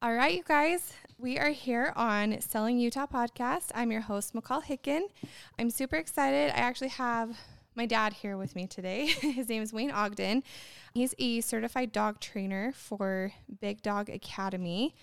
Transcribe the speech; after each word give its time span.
All 0.00 0.14
right, 0.14 0.32
you 0.32 0.44
guys, 0.44 0.92
we 1.18 1.40
are 1.40 1.50
here 1.50 1.92
on 1.96 2.40
Selling 2.40 2.78
Utah 2.78 3.08
podcast. 3.08 3.72
I'm 3.74 3.90
your 3.90 4.02
host, 4.02 4.32
McCall 4.32 4.62
Hicken. 4.62 5.00
I'm 5.58 5.70
super 5.70 5.96
excited. 5.96 6.52
I 6.52 6.58
actually 6.58 6.90
have 6.90 7.36
my 7.74 7.84
dad 7.84 8.12
here 8.12 8.36
with 8.36 8.54
me 8.54 8.68
today. 8.68 9.06
His 9.20 9.48
name 9.48 9.60
is 9.60 9.72
Wayne 9.72 9.90
Ogden. 9.90 10.44
He's 10.94 11.16
a 11.18 11.40
certified 11.40 11.90
dog 11.90 12.20
trainer 12.20 12.70
for 12.76 13.32
Big 13.60 13.82
Dog 13.82 14.08
Academy. 14.08 14.94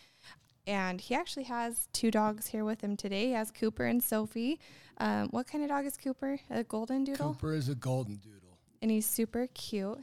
And 0.66 1.02
he 1.02 1.14
actually 1.14 1.43
has 1.43 1.89
two 1.91 2.09
dogs 2.09 2.48
here 2.48 2.64
with 2.64 2.80
him 2.80 2.96
today. 2.96 3.25
He 3.25 3.32
has 3.34 3.52
Cooper 3.52 3.84
and 3.84 4.02
Sophie. 4.02 4.62
Um, 5.00 5.27
what 5.32 5.46
kind 5.46 5.62
of 5.62 5.71
dog 5.71 5.86
is 5.86 5.98
Cooper? 5.98 6.39
A 6.50 6.64
golden 6.64 7.04
doodle? 7.04 7.34
Cooper 7.34 7.54
is 7.54 7.68
a 7.68 7.75
golden 7.75 8.16
doodle. 8.16 8.59
And 8.82 8.91
he's 8.91 9.05
super 9.05 9.48
cute. 9.54 10.00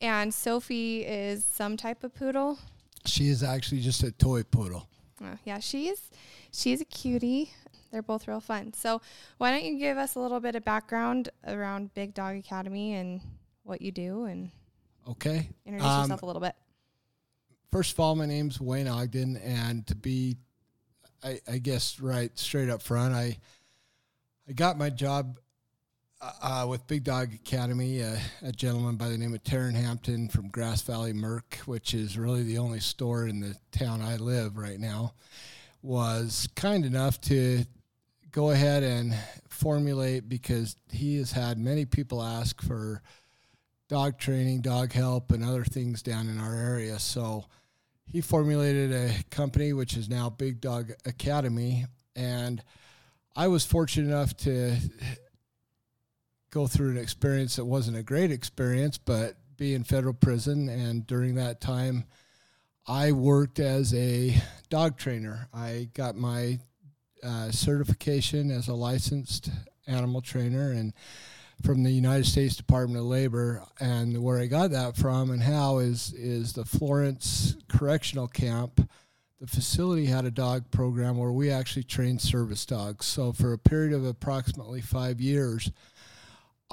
And 0.00 0.32
Sophie 0.32 1.04
is 1.04 1.44
some 1.44 1.76
type 1.76 2.02
of 2.02 2.14
poodle. 2.14 2.58
She 3.06 3.28
is 3.28 3.42
actually 3.42 3.80
just 3.80 4.02
a 4.02 4.10
toy 4.12 4.42
poodle. 4.42 4.88
Oh, 5.22 5.36
yeah, 5.44 5.58
she's 5.58 6.10
she's 6.52 6.80
a 6.80 6.84
cutie. 6.84 7.50
They're 7.92 8.02
both 8.02 8.26
real 8.26 8.40
fun. 8.40 8.72
So 8.74 9.00
why 9.38 9.50
don't 9.52 9.64
you 9.64 9.78
give 9.78 9.96
us 9.98 10.16
a 10.16 10.20
little 10.20 10.40
bit 10.40 10.56
of 10.56 10.64
background 10.64 11.28
around 11.46 11.94
Big 11.94 12.12
Dog 12.14 12.36
Academy 12.36 12.94
and 12.94 13.20
what 13.62 13.80
you 13.80 13.92
do 13.92 14.24
and 14.24 14.50
Okay. 15.08 15.48
introduce 15.66 15.88
Um, 15.90 16.00
yourself 16.02 16.22
a 16.22 16.26
little 16.26 16.40
bit. 16.40 16.54
First 17.70 17.92
of 17.92 18.00
all, 18.00 18.14
my 18.16 18.26
name's 18.26 18.60
Wayne 18.60 18.88
Ogden, 18.88 19.36
and 19.36 19.86
to 19.88 19.94
be, 19.94 20.36
I, 21.22 21.40
I 21.48 21.58
guess, 21.58 22.00
right 22.00 22.36
straight 22.38 22.68
up 22.68 22.80
front, 22.82 23.14
I, 23.14 23.36
I 24.48 24.52
got 24.52 24.78
my 24.78 24.90
job 24.90 25.38
uh, 26.20 26.66
with 26.68 26.86
Big 26.86 27.04
Dog 27.04 27.32
Academy. 27.34 28.02
Uh, 28.02 28.16
a 28.42 28.52
gentleman 28.52 28.96
by 28.96 29.08
the 29.08 29.18
name 29.18 29.34
of 29.34 29.42
Taryn 29.42 29.74
Hampton 29.74 30.28
from 30.28 30.48
Grass 30.48 30.82
Valley 30.82 31.12
Merc, 31.12 31.56
which 31.66 31.94
is 31.94 32.18
really 32.18 32.42
the 32.42 32.58
only 32.58 32.80
store 32.80 33.26
in 33.26 33.40
the 33.40 33.56
town 33.72 34.00
I 34.00 34.16
live 34.16 34.56
right 34.56 34.78
now, 34.78 35.14
was 35.82 36.48
kind 36.54 36.84
enough 36.84 37.20
to 37.22 37.64
go 38.30 38.50
ahead 38.50 38.82
and 38.82 39.14
formulate 39.48 40.28
because 40.28 40.76
he 40.90 41.18
has 41.18 41.32
had 41.32 41.58
many 41.58 41.84
people 41.84 42.22
ask 42.22 42.60
for 42.62 43.02
dog 43.88 44.18
training, 44.18 44.60
dog 44.60 44.92
help, 44.92 45.30
and 45.30 45.44
other 45.44 45.64
things 45.64 46.02
down 46.02 46.28
in 46.28 46.38
our 46.38 46.54
area. 46.54 46.98
So 46.98 47.44
he 48.06 48.20
formulated 48.20 48.92
a 48.92 49.12
company 49.30 49.72
which 49.72 49.96
is 49.96 50.08
now 50.08 50.30
Big 50.30 50.60
Dog 50.60 50.92
Academy, 51.04 51.86
and 52.16 52.62
I 53.36 53.48
was 53.48 53.64
fortunate 53.64 54.08
enough 54.08 54.36
to 54.38 54.76
go 56.54 56.68
through 56.68 56.90
an 56.90 56.96
experience 56.96 57.56
that 57.56 57.64
wasn't 57.64 57.96
a 57.96 58.02
great 58.02 58.30
experience, 58.30 58.96
but 58.96 59.34
be 59.56 59.74
in 59.74 59.82
federal 59.82 60.14
prison, 60.14 60.68
and 60.68 61.04
during 61.04 61.34
that 61.34 61.60
time, 61.60 62.04
I 62.86 63.10
worked 63.10 63.58
as 63.58 63.92
a 63.92 64.40
dog 64.70 64.96
trainer. 64.96 65.48
I 65.52 65.88
got 65.94 66.14
my 66.14 66.60
uh, 67.24 67.50
certification 67.50 68.52
as 68.52 68.68
a 68.68 68.74
licensed 68.74 69.50
animal 69.88 70.20
trainer, 70.20 70.70
and 70.70 70.92
from 71.64 71.82
the 71.82 71.90
United 71.90 72.26
States 72.26 72.54
Department 72.54 73.00
of 73.00 73.06
Labor, 73.06 73.64
and 73.80 74.22
where 74.22 74.38
I 74.38 74.46
got 74.46 74.70
that 74.70 74.96
from 74.96 75.30
and 75.32 75.42
how 75.42 75.78
is 75.78 76.12
is 76.12 76.52
the 76.52 76.64
Florence 76.64 77.56
Correctional 77.68 78.28
Camp. 78.28 78.88
The 79.40 79.46
facility 79.48 80.06
had 80.06 80.24
a 80.24 80.30
dog 80.30 80.70
program 80.70 81.18
where 81.18 81.32
we 81.32 81.50
actually 81.50 81.82
trained 81.82 82.20
service 82.20 82.64
dogs. 82.64 83.06
So 83.06 83.32
for 83.32 83.52
a 83.52 83.58
period 83.58 83.92
of 83.92 84.04
approximately 84.04 84.80
five 84.80 85.20
years, 85.20 85.70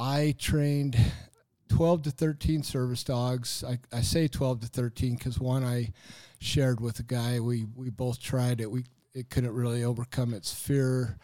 I 0.02 0.34
trained 0.40 0.98
12 1.70 2.02
to 2.04 2.12
13 2.12 2.64
service 2.64 3.04
dogs. 3.04 3.64
I, 3.64 3.78
I 3.96 4.02
say 4.02 4.28
12 4.28 4.62
to 4.62 4.68
13 4.68 5.16
because 5.16 5.40
one 5.40 5.64
I 5.64 5.94
shared 6.40 6.82
with 6.82 7.00
a 7.00 7.04
guy. 7.04 7.40
We 7.40 7.68
we 7.76 7.92
both 7.92 8.20
tried 8.20 8.62
it. 8.62 8.72
We 8.72 8.86
it 9.14 9.30
couldn't 9.30 9.54
really 9.54 9.84
overcome 9.84 10.34
its 10.34 10.52
fear 10.52 11.20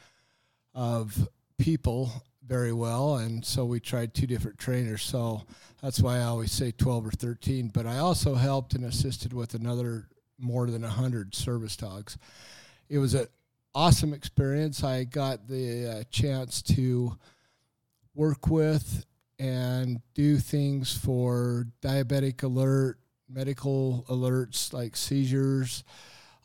of 0.75 1.27
people 1.57 2.11
very 2.45 2.71
well 2.71 3.15
and 3.15 3.43
so 3.43 3.65
we 3.65 3.79
tried 3.79 4.13
two 4.13 4.27
different 4.27 4.57
trainers 4.57 5.01
so 5.01 5.41
that's 5.81 5.99
why 5.99 6.17
i 6.17 6.23
always 6.23 6.51
say 6.51 6.71
12 6.71 7.07
or 7.07 7.11
13 7.11 7.69
but 7.73 7.85
i 7.85 7.97
also 7.97 8.35
helped 8.35 8.73
and 8.73 8.85
assisted 8.85 9.33
with 9.33 9.53
another 9.53 10.07
more 10.39 10.67
than 10.67 10.83
100 10.83 11.35
service 11.35 11.75
dogs 11.75 12.17
it 12.87 12.99
was 12.99 13.15
an 13.15 13.27
awesome 13.75 14.13
experience 14.13 14.81
i 14.81 15.03
got 15.03 15.47
the 15.49 15.99
uh, 15.99 16.03
chance 16.09 16.61
to 16.61 17.17
work 18.17 18.47
with 18.47 19.05
and 19.39 20.01
do 20.15 20.37
things 20.37 20.97
for 20.97 21.67
diabetic 21.81 22.41
alert 22.43 22.97
medical 23.29 24.05
alerts 24.09 24.73
like 24.73 24.95
seizures 24.95 25.83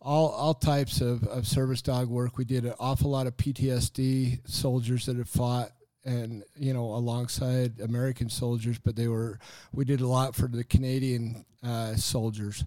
all 0.02 0.30
all 0.30 0.52
types 0.52 1.00
of, 1.00 1.24
of 1.28 1.46
service 1.46 1.80
dog 1.80 2.08
work. 2.08 2.36
We 2.36 2.44
did 2.44 2.64
an 2.64 2.74
awful 2.78 3.10
lot 3.10 3.26
of 3.26 3.36
PTSD 3.36 4.40
soldiers 4.48 5.06
that 5.06 5.16
had 5.16 5.28
fought 5.28 5.70
and 6.04 6.42
you 6.56 6.74
know 6.74 6.84
alongside 6.84 7.80
American 7.80 8.28
soldiers, 8.28 8.78
but 8.78 8.96
they 8.96 9.08
were 9.08 9.38
we 9.72 9.84
did 9.84 10.00
a 10.00 10.06
lot 10.06 10.34
for 10.34 10.48
the 10.48 10.64
Canadian 10.64 11.44
uh, 11.64 11.94
soldiers. 11.94 12.64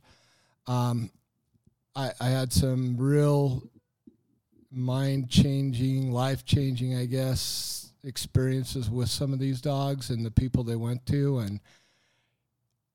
Um, 0.65 1.11
I, 1.95 2.11
I 2.19 2.29
had 2.29 2.51
some 2.51 2.97
real 2.97 3.63
mind 4.71 5.29
changing, 5.29 6.11
life 6.11 6.45
changing, 6.45 6.97
I 6.97 7.05
guess, 7.05 7.84
experiences 8.05 8.89
with 8.89 9.09
some 9.09 9.33
of 9.33 9.39
these 9.39 9.61
dogs 9.61 10.09
and 10.09 10.25
the 10.25 10.31
people 10.31 10.63
they 10.63 10.75
went 10.75 11.05
to, 11.07 11.39
and 11.39 11.59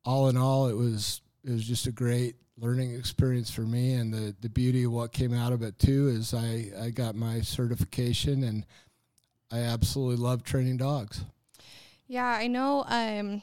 all 0.04 0.28
in 0.28 0.36
all, 0.36 0.68
it 0.68 0.76
was 0.76 1.20
it 1.44 1.52
was 1.52 1.64
just 1.64 1.86
a 1.86 1.92
great 1.92 2.36
learning 2.60 2.94
experience 2.94 3.50
for 3.50 3.62
me 3.62 3.94
and 3.94 4.12
the, 4.12 4.36
the 4.42 4.48
beauty 4.48 4.84
of 4.84 4.92
what 4.92 5.12
came 5.12 5.32
out 5.32 5.50
of 5.52 5.62
it 5.62 5.78
too 5.78 6.08
is 6.08 6.34
I, 6.34 6.70
I 6.78 6.90
got 6.90 7.14
my 7.14 7.40
certification 7.40 8.44
and 8.44 8.66
I 9.50 9.60
absolutely 9.60 10.16
love 10.16 10.44
training 10.44 10.76
dogs. 10.76 11.24
Yeah, 12.06 12.26
I 12.26 12.48
know. 12.48 12.84
Um, 12.86 13.40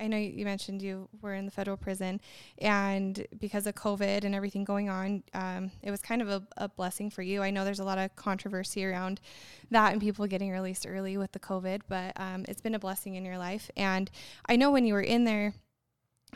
I 0.00 0.08
know 0.08 0.16
you 0.16 0.44
mentioned 0.44 0.82
you 0.82 1.08
were 1.22 1.34
in 1.34 1.44
the 1.44 1.50
federal 1.50 1.76
prison, 1.76 2.20
and 2.58 3.26
because 3.38 3.66
of 3.66 3.74
COVID 3.74 4.24
and 4.24 4.34
everything 4.34 4.64
going 4.64 4.88
on, 4.88 5.22
um, 5.34 5.70
it 5.82 5.90
was 5.90 6.00
kind 6.00 6.20
of 6.20 6.28
a, 6.28 6.42
a 6.56 6.68
blessing 6.68 7.10
for 7.10 7.22
you. 7.22 7.42
I 7.42 7.50
know 7.50 7.64
there's 7.64 7.80
a 7.80 7.84
lot 7.84 7.98
of 7.98 8.14
controversy 8.16 8.84
around 8.84 9.20
that 9.70 9.92
and 9.92 10.00
people 10.00 10.26
getting 10.26 10.50
released 10.50 10.86
early 10.86 11.16
with 11.16 11.32
the 11.32 11.38
COVID, 11.38 11.82
but 11.88 12.12
um, 12.16 12.44
it's 12.48 12.60
been 12.60 12.74
a 12.74 12.78
blessing 12.78 13.14
in 13.14 13.24
your 13.24 13.38
life. 13.38 13.70
And 13.76 14.10
I 14.48 14.56
know 14.56 14.70
when 14.70 14.84
you 14.84 14.94
were 14.94 15.00
in 15.00 15.24
there, 15.24 15.54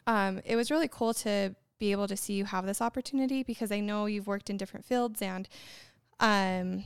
um, 0.06 0.40
it 0.44 0.56
was 0.56 0.70
really 0.70 0.88
cool 0.88 1.12
to 1.14 1.54
be 1.78 1.92
able 1.92 2.08
to 2.08 2.16
see 2.16 2.34
you 2.34 2.44
have 2.44 2.66
this 2.66 2.80
opportunity 2.80 3.42
because 3.42 3.70
I 3.70 3.80
know 3.80 4.06
you've 4.06 4.26
worked 4.26 4.50
in 4.50 4.56
different 4.56 4.84
fields 4.84 5.22
and, 5.22 5.48
um, 6.20 6.84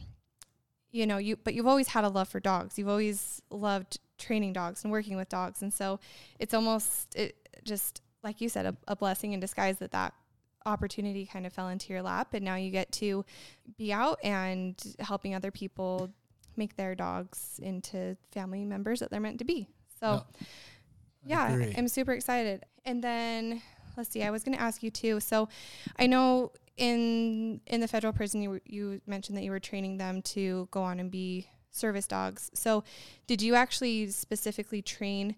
you 0.90 1.06
know, 1.06 1.16
you 1.16 1.36
but 1.36 1.54
you've 1.54 1.66
always 1.66 1.88
had 1.88 2.04
a 2.04 2.08
love 2.08 2.28
for 2.28 2.40
dogs. 2.40 2.78
You've 2.78 2.88
always 2.88 3.40
loved 3.50 3.98
training 4.22 4.52
dogs 4.52 4.84
and 4.84 4.92
working 4.92 5.16
with 5.16 5.28
dogs, 5.28 5.62
and 5.62 5.72
so 5.72 6.00
it's 6.38 6.54
almost 6.54 7.14
it 7.14 7.36
just 7.64 8.02
like 8.22 8.40
you 8.40 8.48
said 8.48 8.66
a, 8.66 8.76
a 8.88 8.96
blessing 8.96 9.32
in 9.32 9.40
disguise 9.40 9.78
that 9.78 9.92
that 9.92 10.14
opportunity 10.64 11.26
kind 11.26 11.44
of 11.46 11.52
fell 11.52 11.68
into 11.68 11.92
your 11.92 12.02
lap, 12.02 12.34
and 12.34 12.44
now 12.44 12.54
you 12.54 12.70
get 12.70 12.90
to 12.92 13.24
be 13.76 13.92
out 13.92 14.18
and 14.24 14.82
helping 15.00 15.34
other 15.34 15.50
people 15.50 16.10
make 16.56 16.76
their 16.76 16.94
dogs 16.94 17.60
into 17.62 18.16
family 18.30 18.64
members 18.64 19.00
that 19.00 19.10
they're 19.10 19.20
meant 19.20 19.38
to 19.38 19.44
be. 19.44 19.68
So. 20.00 20.24
Yeah, 21.24 21.52
agree. 21.52 21.74
I'm 21.78 21.88
super 21.88 22.12
excited. 22.12 22.64
And 22.84 23.02
then 23.02 23.62
let's 23.96 24.10
see, 24.10 24.22
I 24.22 24.30
was 24.30 24.42
going 24.42 24.56
to 24.56 24.62
ask 24.62 24.82
you 24.82 24.90
too. 24.90 25.20
So 25.20 25.48
I 25.98 26.06
know 26.06 26.52
in 26.76 27.60
in 27.66 27.80
the 27.80 27.88
federal 27.88 28.12
prison 28.12 28.42
you 28.42 28.60
you 28.64 29.00
mentioned 29.06 29.36
that 29.36 29.44
you 29.44 29.50
were 29.50 29.60
training 29.60 29.98
them 29.98 30.22
to 30.22 30.66
go 30.70 30.82
on 30.82 30.98
and 31.00 31.10
be 31.10 31.48
service 31.72 32.06
dogs. 32.06 32.50
So 32.54 32.84
did 33.26 33.42
you 33.42 33.54
actually 33.54 34.08
specifically 34.10 34.82
train 34.82 35.36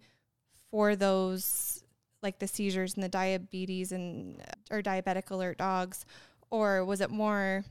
for 0.70 0.94
those 0.96 1.82
like 2.22 2.38
the 2.38 2.48
seizures 2.48 2.94
and 2.94 3.02
the 3.02 3.08
diabetes 3.08 3.92
and 3.92 4.42
or 4.70 4.82
diabetic 4.82 5.30
alert 5.30 5.58
dogs 5.58 6.04
or 6.50 6.84
was 6.84 7.00
it 7.00 7.10
more 7.10 7.64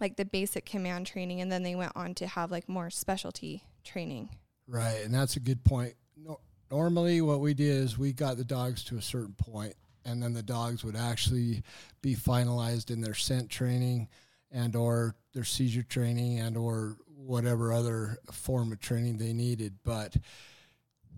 like 0.00 0.16
the 0.16 0.24
basic 0.24 0.66
command 0.66 1.06
training 1.06 1.40
and 1.40 1.50
then 1.50 1.62
they 1.62 1.74
went 1.74 1.92
on 1.94 2.14
to 2.14 2.26
have 2.26 2.50
like 2.50 2.68
more 2.68 2.90
specialty 2.90 3.62
training? 3.84 4.28
Right, 4.68 5.04
and 5.04 5.14
that's 5.14 5.36
a 5.36 5.40
good 5.40 5.64
point. 5.64 5.94
No, 6.16 6.40
normally, 6.70 7.20
what 7.20 7.40
we 7.40 7.54
did 7.54 7.82
is 7.82 7.98
we 7.98 8.12
got 8.12 8.36
the 8.36 8.44
dogs 8.44 8.82
to 8.84 8.96
a 8.96 9.02
certain 9.02 9.34
point, 9.34 9.74
and 10.04 10.22
then 10.22 10.32
the 10.32 10.42
dogs 10.42 10.84
would 10.84 10.96
actually 10.96 11.62
be 12.02 12.16
finalized 12.16 12.90
in 12.90 13.00
their 13.00 13.14
scent 13.14 13.48
training, 13.48 14.08
and 14.50 14.74
or 14.74 15.14
their 15.34 15.44
seizure 15.44 15.84
training, 15.84 16.40
and 16.40 16.56
or 16.56 16.96
whatever 17.26 17.72
other 17.72 18.18
form 18.30 18.72
of 18.72 18.80
training 18.80 19.18
they 19.18 19.32
needed. 19.32 19.74
But 19.84 20.16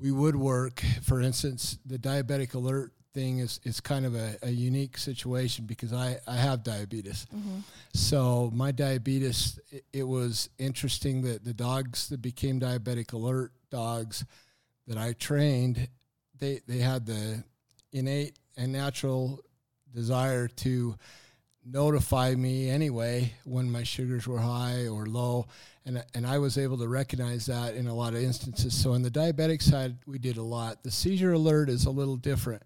we 0.00 0.10
would 0.10 0.37
work, 0.37 0.82
for 1.02 1.20
instance, 1.20 1.78
the 1.84 1.99
diabetic 1.99 2.55
alert 2.55 2.93
thing 3.14 3.38
is 3.38 3.58
is 3.64 3.81
kind 3.81 4.06
of 4.06 4.14
a, 4.14 4.37
a 4.43 4.50
unique 4.50 4.99
situation 4.99 5.64
because 5.66 5.93
I, 5.93 6.19
I 6.26 6.37
have 6.37 6.62
diabetes. 6.62 7.26
Mm-hmm. 7.34 7.60
So 7.94 8.50
my 8.55 8.70
diabetes, 8.70 9.58
it, 9.70 9.84
it 9.93 10.02
was 10.05 10.50
interesting 10.58 11.22
that 11.22 11.44
the 11.44 11.55
dogs 11.55 12.08
that 12.08 12.22
became 12.22 12.61
diabetic 12.61 13.12
alert 13.12 13.52
dogs 13.70 14.25
that 14.87 14.99
I 14.99 15.14
trained, 15.14 15.88
they 16.38 16.61
they 16.66 16.78
had 16.78 17.06
the 17.06 17.43
innate 17.93 18.38
and 18.56 18.72
natural 18.72 19.40
desire 19.94 20.49
to 20.49 20.96
notify 21.70 22.34
me 22.34 22.70
anyway 22.70 23.32
when 23.44 23.70
my 23.70 23.82
sugars 23.82 24.26
were 24.26 24.38
high 24.38 24.86
or 24.86 25.06
low. 25.06 25.46
And 25.84 26.04
and 26.14 26.26
I 26.26 26.38
was 26.38 26.58
able 26.58 26.78
to 26.78 26.88
recognize 26.88 27.46
that 27.46 27.74
in 27.74 27.86
a 27.86 27.94
lot 27.94 28.14
of 28.14 28.22
instances. 28.22 28.74
So 28.74 28.92
on 28.92 29.02
the 29.02 29.10
diabetic 29.10 29.62
side 29.62 29.96
we 30.06 30.18
did 30.18 30.36
a 30.36 30.42
lot. 30.42 30.82
The 30.82 30.90
seizure 30.90 31.32
alert 31.32 31.68
is 31.68 31.86
a 31.86 31.90
little 31.90 32.16
different. 32.16 32.62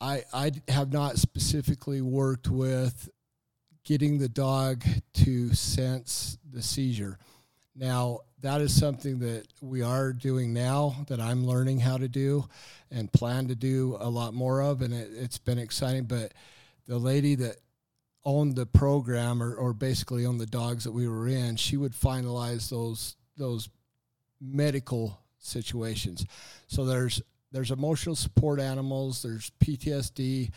I 0.00 0.22
I 0.32 0.52
have 0.68 0.92
not 0.92 1.18
specifically 1.18 2.00
worked 2.00 2.48
with 2.48 3.10
getting 3.84 4.18
the 4.18 4.28
dog 4.28 4.84
to 5.12 5.54
sense 5.54 6.38
the 6.52 6.62
seizure. 6.62 7.18
Now 7.76 8.20
that 8.40 8.60
is 8.60 8.78
something 8.78 9.18
that 9.20 9.46
we 9.60 9.82
are 9.82 10.12
doing 10.12 10.52
now 10.52 10.96
that 11.08 11.20
I'm 11.20 11.46
learning 11.46 11.80
how 11.80 11.96
to 11.96 12.08
do 12.08 12.46
and 12.90 13.12
plan 13.12 13.48
to 13.48 13.54
do 13.54 13.96
a 14.00 14.08
lot 14.08 14.34
more 14.34 14.62
of 14.62 14.82
and 14.82 14.92
it, 14.94 15.10
it's 15.14 15.38
been 15.38 15.58
exciting. 15.58 16.04
But 16.04 16.32
the 16.86 16.98
lady 16.98 17.34
that 17.36 17.56
owned 18.24 18.56
the 18.56 18.66
program 18.66 19.42
or, 19.42 19.54
or 19.54 19.72
basically 19.72 20.24
owned 20.26 20.40
the 20.40 20.46
dogs 20.46 20.84
that 20.84 20.92
we 20.92 21.08
were 21.08 21.28
in, 21.28 21.56
she 21.56 21.76
would 21.76 21.92
finalize 21.92 22.70
those 22.70 23.16
those 23.36 23.68
medical 24.40 25.18
situations. 25.38 26.24
So 26.66 26.84
there's 26.84 27.22
there's 27.52 27.70
emotional 27.70 28.16
support 28.16 28.60
animals, 28.60 29.22
there's 29.22 29.50
PTSD 29.62 30.50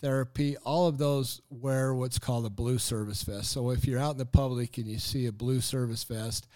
therapy, 0.00 0.56
all 0.58 0.86
of 0.86 0.98
those 0.98 1.40
wear 1.50 1.94
what's 1.94 2.18
called 2.18 2.46
a 2.46 2.50
blue 2.50 2.78
service 2.78 3.22
vest. 3.22 3.50
So 3.50 3.70
if 3.70 3.86
you're 3.86 3.98
out 3.98 4.12
in 4.12 4.18
the 4.18 4.26
public 4.26 4.78
and 4.78 4.86
you 4.86 4.98
see 4.98 5.26
a 5.26 5.32
blue 5.32 5.60
service 5.60 6.04
vest, 6.04 6.46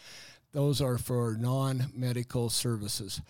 those 0.52 0.80
are 0.80 0.98
for 0.98 1.36
non-medical 1.38 2.50
services, 2.50 3.20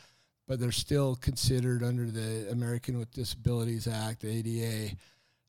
but 0.46 0.60
they're 0.60 0.72
still 0.72 1.16
considered 1.16 1.82
under 1.82 2.10
the 2.10 2.50
American 2.50 2.98
with 2.98 3.12
Disabilities 3.12 3.86
Act, 3.86 4.24
ADA 4.24 4.94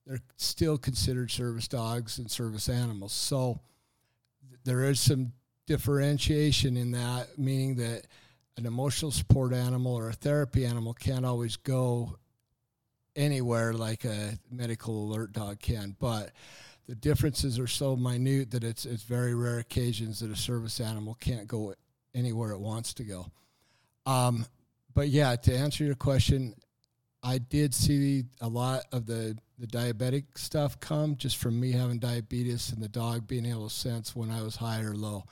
they're 0.10 0.20
still 0.38 0.80
considered 0.80 1.30
service 1.30 1.68
dogs 1.68 2.18
and 2.18 2.32
service 2.32 2.68
animals. 2.68 3.14
So 3.14 3.60
there 4.66 4.84
is 4.86 5.00
some 5.00 5.34
differentiation 5.68 6.78
in 6.78 6.92
that, 6.92 7.38
meaning 7.38 7.76
that 7.76 8.08
an 8.58 8.66
emotional 8.66 9.12
support 9.12 9.54
animal 9.54 9.94
or 9.94 10.10
a 10.10 10.14
therapy 10.14 10.66
animal 10.66 10.96
can't 10.96 11.28
always 11.28 11.58
go 11.58 12.18
anywhere 13.16 13.72
like 13.72 14.04
a 14.04 14.40
medical 14.50 15.06
alert 15.06 15.32
dog 15.32 15.60
can. 15.60 15.96
But 16.00 16.32
the 16.88 16.96
differences 16.96 17.60
are 17.60 17.68
so 17.68 17.96
minute 17.96 18.50
that 18.50 18.64
it's 18.64 18.86
it's 18.86 19.04
very 19.04 19.36
rare 19.36 19.60
occasions 19.60 20.22
that 20.22 20.32
a 20.32 20.36
service 20.36 20.80
animal 20.80 21.16
can't 21.20 21.48
go 21.48 21.76
anywhere 22.16 22.50
it 22.50 22.60
wants 22.60 22.96
to 22.96 23.04
go. 23.04 23.28
Um, 24.08 24.48
but 24.96 25.10
yeah, 25.10 25.36
to 25.36 25.56
answer 25.56 25.84
your 25.84 25.94
question, 25.94 26.56
I 27.22 27.38
did 27.38 27.76
see 27.76 28.24
a 28.42 28.48
lot 28.48 28.86
of 28.92 29.06
the 29.06 29.38
the 29.60 29.68
diabetic 29.68 30.26
stuff 30.36 30.80
come 30.80 31.16
just 31.16 31.38
from 31.38 31.60
me 31.60 31.72
having 31.72 32.00
diabetes 32.00 32.72
and 32.72 32.82
the 32.82 32.88
dog 32.88 33.28
being 33.28 33.46
able 33.46 33.68
to 33.68 33.74
sense 33.74 34.16
when 34.16 34.32
I 34.32 34.42
was 34.42 34.56
high 34.56 34.82
or 34.82 34.96
low. 34.96 35.26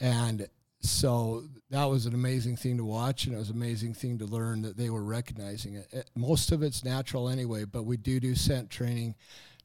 And 0.00 0.48
so 0.80 1.44
that 1.68 1.84
was 1.84 2.06
an 2.06 2.14
amazing 2.14 2.56
thing 2.56 2.78
to 2.78 2.84
watch 2.84 3.26
and 3.26 3.34
it 3.34 3.38
was 3.38 3.50
an 3.50 3.56
amazing 3.56 3.92
thing 3.92 4.18
to 4.18 4.24
learn 4.24 4.62
that 4.62 4.78
they 4.78 4.88
were 4.88 5.04
recognizing 5.04 5.74
it. 5.74 5.86
it 5.92 6.10
most 6.16 6.52
of 6.52 6.62
it's 6.62 6.84
natural 6.84 7.28
anyway, 7.28 7.64
but 7.64 7.84
we 7.84 7.96
do 7.96 8.18
do 8.18 8.34
scent 8.34 8.70
training 8.70 9.14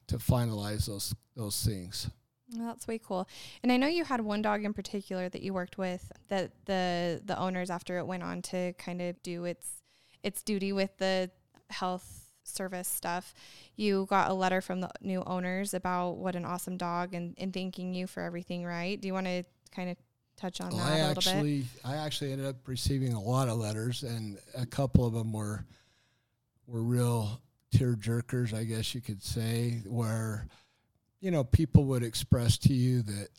to 0.08 0.18
finalize 0.18 0.88
those 0.88 1.16
those 1.36 1.66
things. 1.66 2.10
That's 2.50 2.88
way 2.88 3.00
cool. 3.00 3.28
And 3.64 3.72
I 3.72 3.78
know 3.78 3.88
you 3.88 4.04
had 4.04 4.22
one 4.22 4.42
dog 4.42 4.64
in 4.66 4.74
particular 4.74 5.30
that 5.30 5.42
you 5.42 5.54
worked 5.54 5.78
with 5.78 6.12
that 6.28 6.52
the 6.66 7.22
the 7.24 7.40
owners 7.40 7.70
after 7.70 7.98
it 7.98 8.06
went 8.06 8.24
on 8.24 8.42
to 8.44 8.74
kind 8.74 9.02
of 9.02 9.22
do 9.24 9.46
its 9.46 9.82
its 10.22 10.44
duty 10.44 10.74
with 10.74 10.98
the 10.98 11.32
health 11.70 12.25
service 12.48 12.88
stuff, 12.88 13.34
you 13.76 14.06
got 14.10 14.30
a 14.30 14.34
letter 14.34 14.62
from 14.62 14.82
the 14.82 14.90
new 15.02 15.24
owners 15.26 15.74
about 15.74 16.18
what 16.18 16.36
an 16.36 16.46
awesome 16.46 16.78
dog 16.78 17.14
and, 17.14 17.36
and 17.38 17.54
thanking 17.54 17.94
you 17.94 18.08
for 18.08 18.22
everything, 18.22 18.66
right? 18.66 19.00
Do 19.00 19.08
you 19.08 19.14
want 19.14 19.28
to 19.28 19.44
kind 19.72 19.90
of 19.90 19.98
touch 20.38 20.62
on 20.62 20.72
well, 20.72 20.86
that 20.86 20.94
I 20.94 20.98
a 20.98 21.08
little 21.10 21.32
actually, 21.32 21.60
bit? 21.60 21.68
I 21.84 21.96
actually 21.98 22.32
ended 22.32 22.48
up 22.48 22.68
receiving 22.68 23.14
a 23.14 23.22
lot 23.22 23.50
of 23.50 23.58
letters, 23.58 24.04
and 24.04 24.38
a 24.58 24.66
couple 24.66 25.06
of 25.06 25.14
them 25.14 25.34
were 25.34 25.66
were 26.68 26.82
real 26.82 27.42
tear 27.72 27.94
jerkers, 27.94 28.54
I 28.54 28.64
guess 28.64 28.96
you 28.96 29.02
could 29.02 29.24
say, 29.24 29.82
where 29.86 30.48
you 31.20 31.32
know 31.32 31.44
people 31.44 31.86
would 31.86 32.04
express 32.04 32.58
to 32.60 32.74
you 32.74 33.02
that 33.04 33.30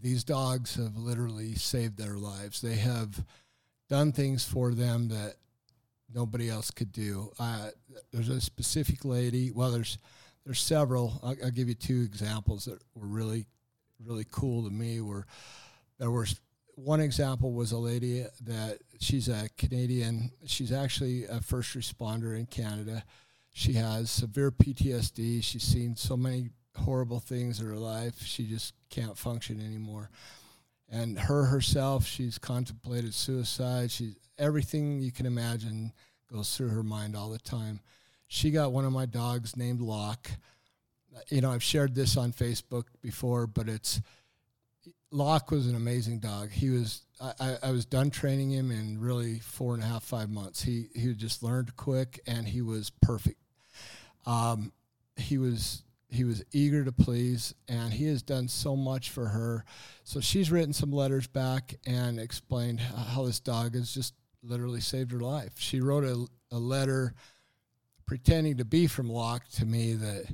these 0.00 0.24
dogs 0.24 0.76
have 0.76 0.96
literally 0.96 1.54
saved 1.54 1.96
their 1.96 2.16
lives. 2.16 2.60
They 2.60 2.76
have 2.76 3.24
done 3.88 4.12
things 4.12 4.44
for 4.44 4.72
them 4.74 5.08
that 5.08 5.36
nobody 6.14 6.48
else 6.48 6.70
could 6.70 6.92
do. 6.92 7.30
Uh, 7.38 7.68
there's 8.12 8.28
a 8.28 8.40
specific 8.40 9.04
lady. 9.04 9.50
Well, 9.50 9.70
there's 9.70 9.98
there's 10.44 10.60
several. 10.60 11.20
I'll, 11.22 11.36
I'll, 11.44 11.50
give 11.50 11.68
you 11.68 11.74
two 11.74 12.02
examples 12.02 12.64
that 12.64 12.80
were 12.94 13.06
really 13.06 13.46
really 14.04 14.26
cool 14.30 14.64
to 14.64 14.70
me. 14.70 15.00
Were 15.00 15.26
there 15.98 16.10
was 16.10 16.40
one 16.74 17.00
example 17.00 17.52
was 17.52 17.72
a 17.72 17.78
lady 17.78 18.24
that 18.44 18.78
she's 19.00 19.28
a 19.28 19.48
Canadian. 19.58 20.30
She's 20.46 20.72
actually 20.72 21.24
a 21.26 21.40
first 21.40 21.76
responder 21.76 22.36
in 22.36 22.46
Canada. 22.46 23.04
She 23.52 23.74
has 23.74 24.10
severe 24.10 24.50
PTSD. 24.50 25.42
She's 25.42 25.62
seen 25.62 25.96
so 25.96 26.16
many 26.16 26.50
horrible 26.76 27.20
things 27.20 27.60
in 27.60 27.66
her 27.66 27.76
life. 27.76 28.22
She 28.22 28.46
just 28.46 28.74
can't 28.90 29.16
function 29.16 29.60
anymore. 29.60 30.10
And 30.90 31.18
her 31.18 31.44
herself, 31.44 32.06
she's 32.06 32.38
contemplated 32.38 33.14
suicide. 33.14 33.90
She's 33.90 34.16
everything 34.38 35.00
you 35.00 35.12
can 35.12 35.26
imagine 35.26 35.92
goes 36.32 36.56
through 36.56 36.70
her 36.70 36.82
mind 36.82 37.16
all 37.16 37.30
the 37.30 37.38
time. 37.38 37.80
She 38.26 38.50
got 38.50 38.72
one 38.72 38.84
of 38.84 38.92
my 38.92 39.06
dogs 39.06 39.56
named 39.56 39.80
Locke. 39.80 40.30
You 41.28 41.42
know, 41.42 41.50
I've 41.50 41.62
shared 41.62 41.94
this 41.94 42.16
on 42.16 42.32
Facebook 42.32 42.84
before, 43.02 43.46
but 43.46 43.68
it's 43.68 44.00
Locke 45.10 45.50
was 45.50 45.66
an 45.66 45.76
amazing 45.76 46.20
dog. 46.20 46.50
He 46.50 46.70
was 46.70 47.02
I, 47.20 47.56
I 47.62 47.70
was 47.70 47.84
done 47.84 48.10
training 48.10 48.50
him 48.50 48.70
in 48.70 48.98
really 48.98 49.38
four 49.38 49.74
and 49.74 49.82
a 49.82 49.86
half, 49.86 50.02
five 50.02 50.30
months. 50.30 50.62
He 50.62 50.88
he 50.94 51.12
just 51.14 51.42
learned 51.42 51.76
quick 51.76 52.20
and 52.26 52.48
he 52.48 52.62
was 52.62 52.90
perfect. 52.90 53.38
Um, 54.26 54.72
he 55.16 55.36
was 55.38 55.84
he 56.08 56.24
was 56.24 56.42
eager 56.52 56.84
to 56.84 56.92
please 56.92 57.54
and 57.68 57.92
he 57.92 58.06
has 58.06 58.22
done 58.22 58.48
so 58.48 58.74
much 58.74 59.10
for 59.10 59.28
her. 59.28 59.64
So 60.04 60.20
she's 60.20 60.50
written 60.50 60.72
some 60.72 60.92
letters 60.92 61.26
back 61.26 61.74
and 61.86 62.18
explained 62.18 62.80
how 62.80 63.24
this 63.24 63.40
dog 63.40 63.74
has 63.74 63.92
just 63.92 64.14
literally 64.42 64.80
saved 64.80 65.12
her 65.12 65.20
life. 65.20 65.52
She 65.58 65.80
wrote 65.80 66.04
a, 66.04 66.26
a 66.50 66.58
letter 66.58 67.14
pretending 68.06 68.58
to 68.58 68.64
be 68.64 68.86
from 68.86 69.08
Locke 69.08 69.48
to 69.54 69.66
me 69.66 69.94
that 69.94 70.26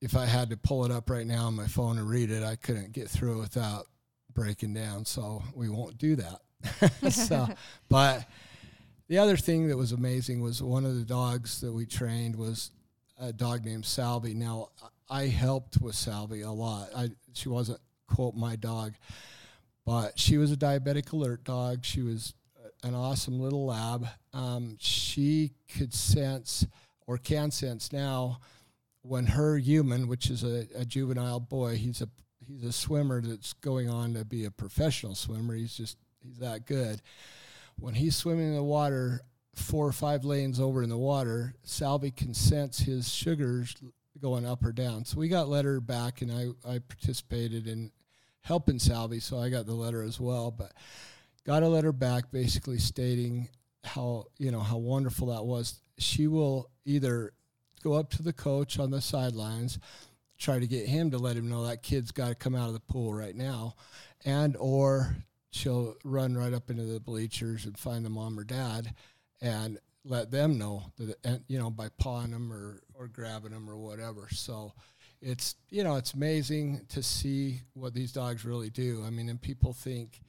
if 0.00 0.16
I 0.16 0.26
had 0.26 0.50
to 0.50 0.56
pull 0.56 0.84
it 0.84 0.90
up 0.90 1.08
right 1.10 1.26
now 1.26 1.46
on 1.46 1.54
my 1.54 1.66
phone 1.66 1.98
and 1.98 2.08
read 2.08 2.30
it, 2.30 2.42
I 2.42 2.56
couldn't 2.56 2.92
get 2.92 3.08
through 3.08 3.38
it 3.38 3.40
without 3.40 3.86
breaking 4.34 4.74
down. 4.74 5.04
So 5.04 5.42
we 5.54 5.68
won't 5.68 5.98
do 5.98 6.16
that. 6.16 7.12
so, 7.12 7.48
but 7.88 8.26
the 9.08 9.18
other 9.18 9.36
thing 9.36 9.68
that 9.68 9.76
was 9.76 9.92
amazing 9.92 10.40
was 10.40 10.62
one 10.62 10.84
of 10.84 10.96
the 10.96 11.04
dogs 11.04 11.60
that 11.60 11.72
we 11.72 11.86
trained 11.86 12.34
was 12.34 12.72
a 13.20 13.32
dog 13.32 13.64
named 13.64 13.84
Salvi. 13.84 14.34
Now, 14.34 14.70
I 15.08 15.26
helped 15.26 15.80
with 15.80 15.94
Salvi 15.94 16.40
a 16.40 16.50
lot. 16.50 16.88
I, 16.96 17.10
she 17.34 17.48
wasn't, 17.48 17.78
quote, 18.08 18.34
my 18.34 18.56
dog, 18.56 18.94
but 19.84 20.18
she 20.18 20.38
was 20.38 20.50
a 20.50 20.56
diabetic 20.56 21.12
alert 21.12 21.44
dog. 21.44 21.84
She 21.84 22.02
was 22.02 22.34
an 22.82 22.94
awesome 22.94 23.40
little 23.40 23.66
lab. 23.66 24.06
Um, 24.32 24.76
she 24.78 25.52
could 25.76 25.94
sense 25.94 26.66
or 27.06 27.18
can 27.18 27.50
sense 27.50 27.92
now 27.92 28.40
when 29.02 29.26
her 29.26 29.58
human, 29.58 30.08
which 30.08 30.30
is 30.30 30.44
a, 30.44 30.66
a, 30.76 30.84
juvenile 30.84 31.40
boy, 31.40 31.76
he's 31.76 32.00
a 32.00 32.08
he's 32.46 32.64
a 32.64 32.72
swimmer 32.72 33.20
that's 33.20 33.52
going 33.54 33.88
on 33.88 34.14
to 34.14 34.24
be 34.24 34.44
a 34.44 34.50
professional 34.50 35.14
swimmer. 35.14 35.54
He's 35.54 35.76
just 35.76 35.96
he's 36.22 36.38
that 36.38 36.66
good. 36.66 37.02
When 37.78 37.94
he's 37.94 38.16
swimming 38.16 38.48
in 38.48 38.54
the 38.54 38.62
water, 38.62 39.22
four 39.54 39.86
or 39.86 39.92
five 39.92 40.24
lanes 40.24 40.60
over 40.60 40.82
in 40.82 40.88
the 40.88 40.98
water, 40.98 41.54
Salvi 41.64 42.10
can 42.10 42.34
sense 42.34 42.78
his 42.78 43.12
sugars 43.12 43.74
going 44.20 44.46
up 44.46 44.64
or 44.64 44.72
down. 44.72 45.04
So 45.04 45.18
we 45.18 45.28
got 45.28 45.48
letter 45.48 45.80
back, 45.80 46.22
and 46.22 46.30
I 46.30 46.48
I 46.68 46.78
participated 46.78 47.66
in 47.66 47.90
helping 48.42 48.78
Salvi, 48.78 49.20
so 49.20 49.38
I 49.38 49.50
got 49.50 49.66
the 49.66 49.74
letter 49.74 50.02
as 50.02 50.20
well. 50.20 50.50
But 50.50 50.72
got 51.44 51.62
a 51.62 51.68
letter 51.68 51.92
back 51.92 52.30
basically 52.30 52.78
stating 52.78 53.48
how 53.84 54.24
you 54.38 54.50
know 54.50 54.60
how 54.60 54.76
wonderful 54.76 55.28
that 55.28 55.44
was. 55.44 55.80
She 55.98 56.26
will 56.26 56.70
either 56.84 57.32
go 57.82 57.94
up 57.94 58.10
to 58.10 58.22
the 58.22 58.32
coach 58.32 58.78
on 58.78 58.90
the 58.90 59.00
sidelines, 59.00 59.78
try 60.38 60.58
to 60.58 60.66
get 60.66 60.86
him 60.86 61.10
to 61.10 61.18
let 61.18 61.36
him 61.36 61.48
know 61.48 61.66
that 61.66 61.82
kid's 61.82 62.12
got 62.12 62.28
to 62.28 62.34
come 62.34 62.54
out 62.54 62.68
of 62.68 62.74
the 62.74 62.80
pool 62.80 63.12
right 63.12 63.34
now, 63.34 63.74
and 64.24 64.56
or 64.58 65.16
she'll 65.50 65.94
run 66.04 66.36
right 66.36 66.54
up 66.54 66.70
into 66.70 66.84
the 66.84 67.00
bleachers 67.00 67.64
and 67.66 67.78
find 67.78 68.04
the 68.04 68.10
mom 68.10 68.38
or 68.38 68.44
dad 68.44 68.94
and 69.40 69.78
let 70.04 70.30
them 70.30 70.58
know 70.58 70.84
that 70.98 71.42
you 71.48 71.58
know 71.58 71.70
by 71.70 71.88
pawing 71.98 72.30
them 72.30 72.52
or 72.52 72.80
or 72.94 73.08
grabbing 73.08 73.52
them 73.52 73.68
or 73.68 73.76
whatever. 73.76 74.28
So 74.30 74.72
it's 75.20 75.56
you 75.70 75.84
know 75.84 75.96
it's 75.96 76.14
amazing 76.14 76.86
to 76.90 77.02
see 77.02 77.60
what 77.74 77.94
these 77.94 78.12
dogs 78.12 78.44
really 78.44 78.70
do. 78.70 79.02
I 79.06 79.10
mean, 79.10 79.28
and 79.28 79.40
people 79.40 79.72
think 79.72 80.20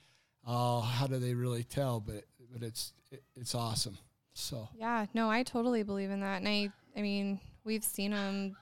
oh, 0.45 0.81
how 0.81 1.07
do 1.07 1.19
they 1.19 1.33
really 1.33 1.63
tell? 1.63 2.00
But 2.00 2.25
but 2.51 2.63
it's 2.63 2.93
it, 3.12 3.23
it's 3.35 3.55
awesome. 3.55 3.97
So 4.33 4.69
yeah, 4.77 5.05
no, 5.13 5.29
I 5.29 5.43
totally 5.43 5.83
believe 5.83 6.12
in 6.12 6.21
that, 6.21 6.38
and 6.38 6.47
I 6.47 6.69
I 6.95 7.01
mean 7.01 7.39
we've 7.63 7.83
seen 7.83 8.12
them 8.12 8.55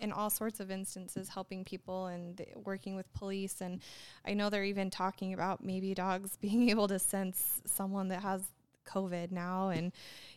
in 0.00 0.12
all 0.12 0.30
sorts 0.30 0.60
of 0.60 0.70
instances 0.70 1.28
helping 1.28 1.64
people 1.64 2.06
and 2.06 2.40
working 2.64 2.94
with 2.94 3.12
police 3.14 3.60
and 3.60 3.80
I 4.24 4.32
know 4.32 4.48
they're 4.48 4.62
even 4.62 4.90
talking 4.90 5.34
about 5.34 5.64
maybe 5.64 5.92
dogs 5.92 6.36
being 6.40 6.70
able 6.70 6.86
to 6.86 7.00
sense 7.00 7.60
someone 7.66 8.06
that 8.08 8.22
has 8.22 8.44
COVID 8.86 9.32
now 9.32 9.70
and 9.70 9.90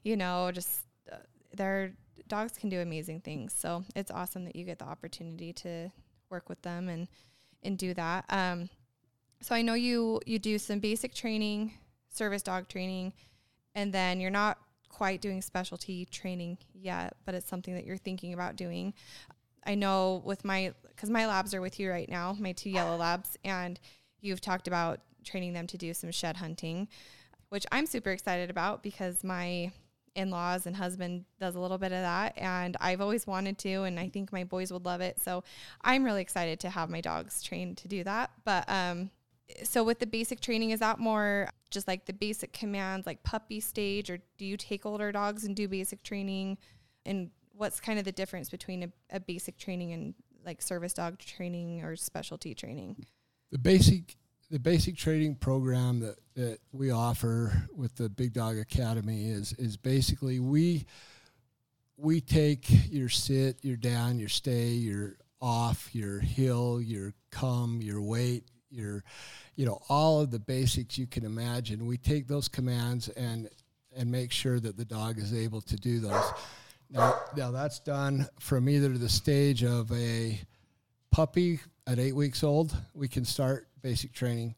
you 0.04 0.18
know 0.18 0.50
just 0.52 0.88
uh, 1.12 1.18
their 1.54 1.94
dogs 2.32 2.54
can 2.58 2.70
do 2.70 2.80
amazing 2.80 3.20
things. 3.20 3.54
So 3.54 3.84
it's 3.94 4.10
awesome 4.10 4.46
that 4.46 4.56
you 4.56 4.64
get 4.64 4.80
the 4.80 4.86
opportunity 4.86 5.52
to 5.54 5.92
work 6.30 6.50
with 6.50 6.62
them 6.62 6.90
and 6.90 7.08
and 7.62 7.78
do 7.78 7.94
that. 7.94 8.26
Um, 8.30 8.70
so 9.42 9.56
I 9.56 9.62
know 9.62 9.74
you 9.74 10.22
you 10.26 10.40
do 10.40 10.58
some 10.58 10.80
basic 10.80 11.14
training, 11.14 11.74
service 12.10 12.44
dog 12.44 12.68
training, 12.68 13.14
and 13.76 13.94
then 13.94 14.20
you're 14.20 14.32
not 14.32 14.58
quite 14.90 15.22
doing 15.22 15.42
specialty 15.42 16.06
training 16.06 16.58
yet, 16.74 17.16
but 17.26 17.34
it's 17.34 17.48
something 17.48 17.74
that 17.74 17.86
you're 17.86 17.98
thinking 17.98 18.34
about 18.34 18.56
doing. 18.56 18.94
I 19.66 19.76
know 19.76 20.22
with 20.26 20.44
my 20.46 20.74
because 20.88 21.10
my 21.10 21.28
labs 21.28 21.54
are 21.54 21.62
with 21.62 21.80
you 21.80 21.90
right 21.90 22.10
now, 22.10 22.36
my 22.40 22.52
two 22.52 22.70
yellow 22.70 22.98
labs, 22.98 23.38
and 23.44 23.80
you've 24.20 24.42
talked 24.42 24.68
about 24.68 25.00
training 25.24 25.54
them 25.54 25.68
to 25.68 25.78
do 25.78 25.94
some 25.94 26.12
shed 26.12 26.38
hunting, 26.38 26.88
which 27.50 27.66
I'm 27.72 27.86
super 27.86 28.12
excited 28.12 28.50
about 28.50 28.84
because 28.84 29.24
my 29.24 29.72
in-laws 30.16 30.66
and 30.66 30.76
husband 30.76 31.26
does 31.40 31.56
a 31.56 31.60
little 31.60 31.78
bit 31.78 31.94
of 31.94 32.02
that 32.02 32.34
and 32.38 32.76
I've 32.82 33.00
always 33.00 33.26
wanted 33.26 33.58
to 33.60 33.84
and 33.84 33.98
I 33.98 34.10
think 34.10 34.34
my 34.34 34.44
boys 34.44 34.72
would 34.74 34.84
love 34.84 35.00
it. 35.00 35.22
So 35.22 35.44
I'm 35.82 36.04
really 36.04 36.22
excited 36.22 36.60
to 36.62 36.70
have 36.70 36.90
my 36.90 37.00
dogs 37.00 37.42
trained 37.42 37.78
to 37.78 37.88
do 37.88 38.04
that. 38.04 38.32
But 38.44 38.66
um 38.68 39.10
so 39.64 39.84
with 39.84 40.00
the 40.00 40.08
basic 40.08 40.40
training 40.40 40.72
is 40.72 40.80
that 40.80 41.00
more 41.00 41.50
just 41.70 41.88
like 41.88 42.06
the 42.06 42.14
basic 42.14 42.54
commands 42.54 43.08
like 43.08 43.24
puppy 43.24 43.60
stage 43.60 44.10
or 44.10 44.20
do 44.38 44.46
you 44.46 44.58
take 44.58 44.86
older 44.86 45.12
dogs 45.12 45.46
and 45.46 45.56
do 45.56 45.68
basic 45.68 46.04
training? 46.04 46.58
And 47.06 47.32
what's 47.56 47.80
kind 47.80 47.98
of 48.00 48.06
the 48.06 48.12
difference 48.12 48.50
between 48.50 48.84
a, 48.84 48.90
a 49.16 49.20
basic 49.20 49.58
training 49.58 49.94
and 49.94 50.14
like 50.46 50.62
service 50.62 50.94
dog 50.94 51.20
training 51.20 51.84
or 51.84 51.96
specialty 51.96 52.54
training? 52.54 53.06
The 53.52 53.60
basic 53.60 54.16
the 54.50 54.60
basic 54.60 54.98
training 54.98 55.36
program 55.36 56.02
that, 56.02 56.18
that 56.36 56.60
we 56.74 56.92
offer 56.92 57.68
with 57.74 57.96
the 57.96 58.10
big 58.10 58.34
dog 58.34 58.58
academy 58.58 59.30
is 59.30 59.54
is 59.54 59.78
basically 59.78 60.40
we 60.40 60.86
we 61.96 62.20
take 62.20 62.66
your 62.92 63.10
sit 63.10 63.64
your 63.64 63.78
down 63.78 64.20
your 64.20 64.30
stay 64.30 64.70
your 64.70 65.16
off 65.40 65.90
your 65.94 66.20
hill 66.20 66.82
your 66.82 67.14
come 67.32 67.82
your 67.82 68.02
wait 68.02 68.51
your 68.72 69.04
you 69.56 69.66
know 69.66 69.82
all 69.90 70.22
of 70.22 70.32
the 70.32 70.40
basics 70.40 70.98
you 70.98 71.08
can 71.08 71.26
imagine. 71.26 71.86
We 71.86 71.98
take 71.98 72.28
those 72.28 72.48
commands 72.48 73.10
and 73.10 73.50
and 73.96 74.12
make 74.12 74.32
sure 74.32 74.60
that 74.60 74.78
the 74.78 74.86
dog 74.86 75.18
is 75.18 75.34
able 75.34 75.62
to 75.62 75.76
do 75.76 76.00
those. 76.00 76.32
Now, 76.90 77.20
now 77.36 77.52
that's 77.52 77.80
done 77.80 78.28
from 78.40 78.68
either 78.70 78.90
the 78.90 79.10
stage 79.10 79.64
of 79.64 79.92
a 79.92 80.40
puppy 81.12 81.60
at 81.88 82.00
eight 82.00 82.16
weeks 82.16 82.44
old. 82.44 82.76
We 82.94 83.08
can 83.08 83.26
start 83.26 83.68
basic 83.82 84.14
training. 84.14 84.56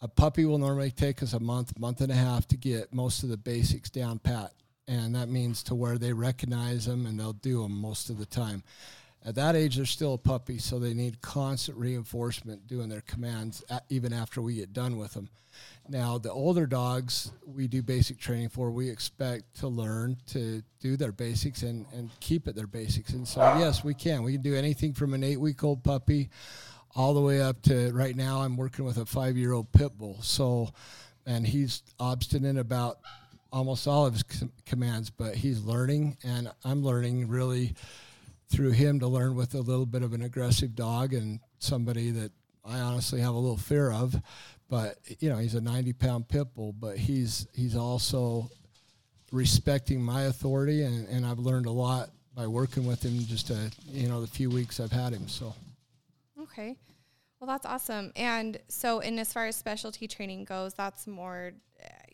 A 0.00 0.08
puppy 0.08 0.44
will 0.44 0.58
normally 0.58 0.90
take 0.90 1.22
us 1.22 1.32
a 1.32 1.40
month 1.40 1.78
month 1.78 2.00
and 2.00 2.12
a 2.12 2.16
half 2.16 2.46
to 2.48 2.56
get 2.56 2.92
most 2.92 3.22
of 3.22 3.28
the 3.28 3.36
basics 3.36 3.90
down 3.90 4.18
pat. 4.18 4.52
And 4.88 5.16
that 5.16 5.28
means 5.28 5.64
to 5.64 5.74
where 5.74 5.98
they 5.98 6.12
recognize 6.12 6.86
them 6.86 7.06
and 7.06 7.18
they'll 7.18 7.32
do 7.32 7.62
them 7.62 7.80
most 7.80 8.10
of 8.10 8.18
the 8.18 8.26
time 8.26 8.62
at 9.26 9.34
that 9.34 9.56
age, 9.56 9.76
they're 9.76 9.86
still 9.86 10.14
a 10.14 10.18
puppy, 10.18 10.58
so 10.58 10.78
they 10.78 10.94
need 10.94 11.20
constant 11.20 11.76
reinforcement 11.76 12.66
doing 12.66 12.88
their 12.88 13.02
commands 13.02 13.64
even 13.88 14.12
after 14.12 14.40
we 14.40 14.54
get 14.54 14.72
done 14.72 14.96
with 14.96 15.14
them. 15.14 15.28
Now, 15.88 16.18
the 16.18 16.30
older 16.30 16.66
dogs 16.66 17.32
we 17.46 17.66
do 17.66 17.82
basic 17.82 18.18
training 18.18 18.50
for, 18.50 18.70
we 18.70 18.88
expect 18.88 19.56
to 19.60 19.68
learn 19.68 20.16
to 20.28 20.62
do 20.80 20.96
their 20.96 21.12
basics 21.12 21.62
and, 21.62 21.86
and 21.92 22.10
keep 22.20 22.46
at 22.46 22.54
their 22.54 22.66
basics. 22.66 23.12
And 23.12 23.26
so, 23.26 23.40
yes, 23.58 23.82
we 23.82 23.94
can. 23.94 24.22
We 24.22 24.32
can 24.32 24.42
do 24.42 24.54
anything 24.54 24.94
from 24.94 25.12
an 25.12 25.24
eight 25.24 25.40
week 25.40 25.64
old 25.64 25.82
puppy 25.82 26.30
all 26.96 27.12
the 27.12 27.20
way 27.20 27.42
up 27.42 27.60
to 27.62 27.92
right 27.92 28.16
now, 28.16 28.40
I'm 28.40 28.56
working 28.56 28.84
with 28.84 28.96
a 28.96 29.04
five 29.04 29.36
year 29.36 29.52
old 29.52 29.70
pit 29.72 29.92
bull. 29.98 30.18
So, 30.22 30.70
and 31.26 31.46
he's 31.46 31.82
obstinate 32.00 32.56
about 32.56 32.98
almost 33.52 33.86
all 33.86 34.06
of 34.06 34.14
his 34.14 34.22
com- 34.22 34.52
commands, 34.64 35.10
but 35.10 35.34
he's 35.34 35.60
learning, 35.60 36.16
and 36.24 36.50
I'm 36.64 36.82
learning 36.82 37.28
really 37.28 37.74
through 38.56 38.70
him 38.70 38.98
to 38.98 39.06
learn 39.06 39.34
with 39.34 39.54
a 39.54 39.60
little 39.60 39.84
bit 39.84 40.02
of 40.02 40.14
an 40.14 40.22
aggressive 40.22 40.74
dog 40.74 41.12
and 41.12 41.40
somebody 41.58 42.10
that 42.10 42.32
I 42.64 42.78
honestly 42.78 43.20
have 43.20 43.34
a 43.34 43.38
little 43.38 43.58
fear 43.58 43.92
of. 43.92 44.16
But 44.70 44.96
you 45.20 45.28
know, 45.28 45.36
he's 45.36 45.54
a 45.54 45.60
90 45.60 45.92
pound 45.92 46.26
pit 46.26 46.54
bull, 46.54 46.72
but 46.72 46.96
he's 46.96 47.46
he's 47.52 47.76
also 47.76 48.50
respecting 49.30 50.00
my 50.00 50.22
authority, 50.22 50.82
and, 50.82 51.06
and 51.08 51.26
I've 51.26 51.38
learned 51.38 51.66
a 51.66 51.70
lot 51.70 52.08
by 52.34 52.46
working 52.46 52.86
with 52.86 53.04
him 53.04 53.18
just 53.26 53.50
a, 53.50 53.70
you 53.88 54.08
know 54.08 54.22
the 54.22 54.26
few 54.26 54.48
weeks 54.48 54.80
I've 54.80 54.90
had 54.90 55.12
him. 55.12 55.28
So 55.28 55.54
okay, 56.42 56.76
well 57.38 57.46
that's 57.46 57.66
awesome. 57.66 58.10
And 58.16 58.58
so, 58.68 59.00
in 59.00 59.18
as 59.18 59.34
far 59.34 59.46
as 59.46 59.54
specialty 59.54 60.08
training 60.08 60.46
goes, 60.46 60.72
that's 60.72 61.06
more 61.06 61.52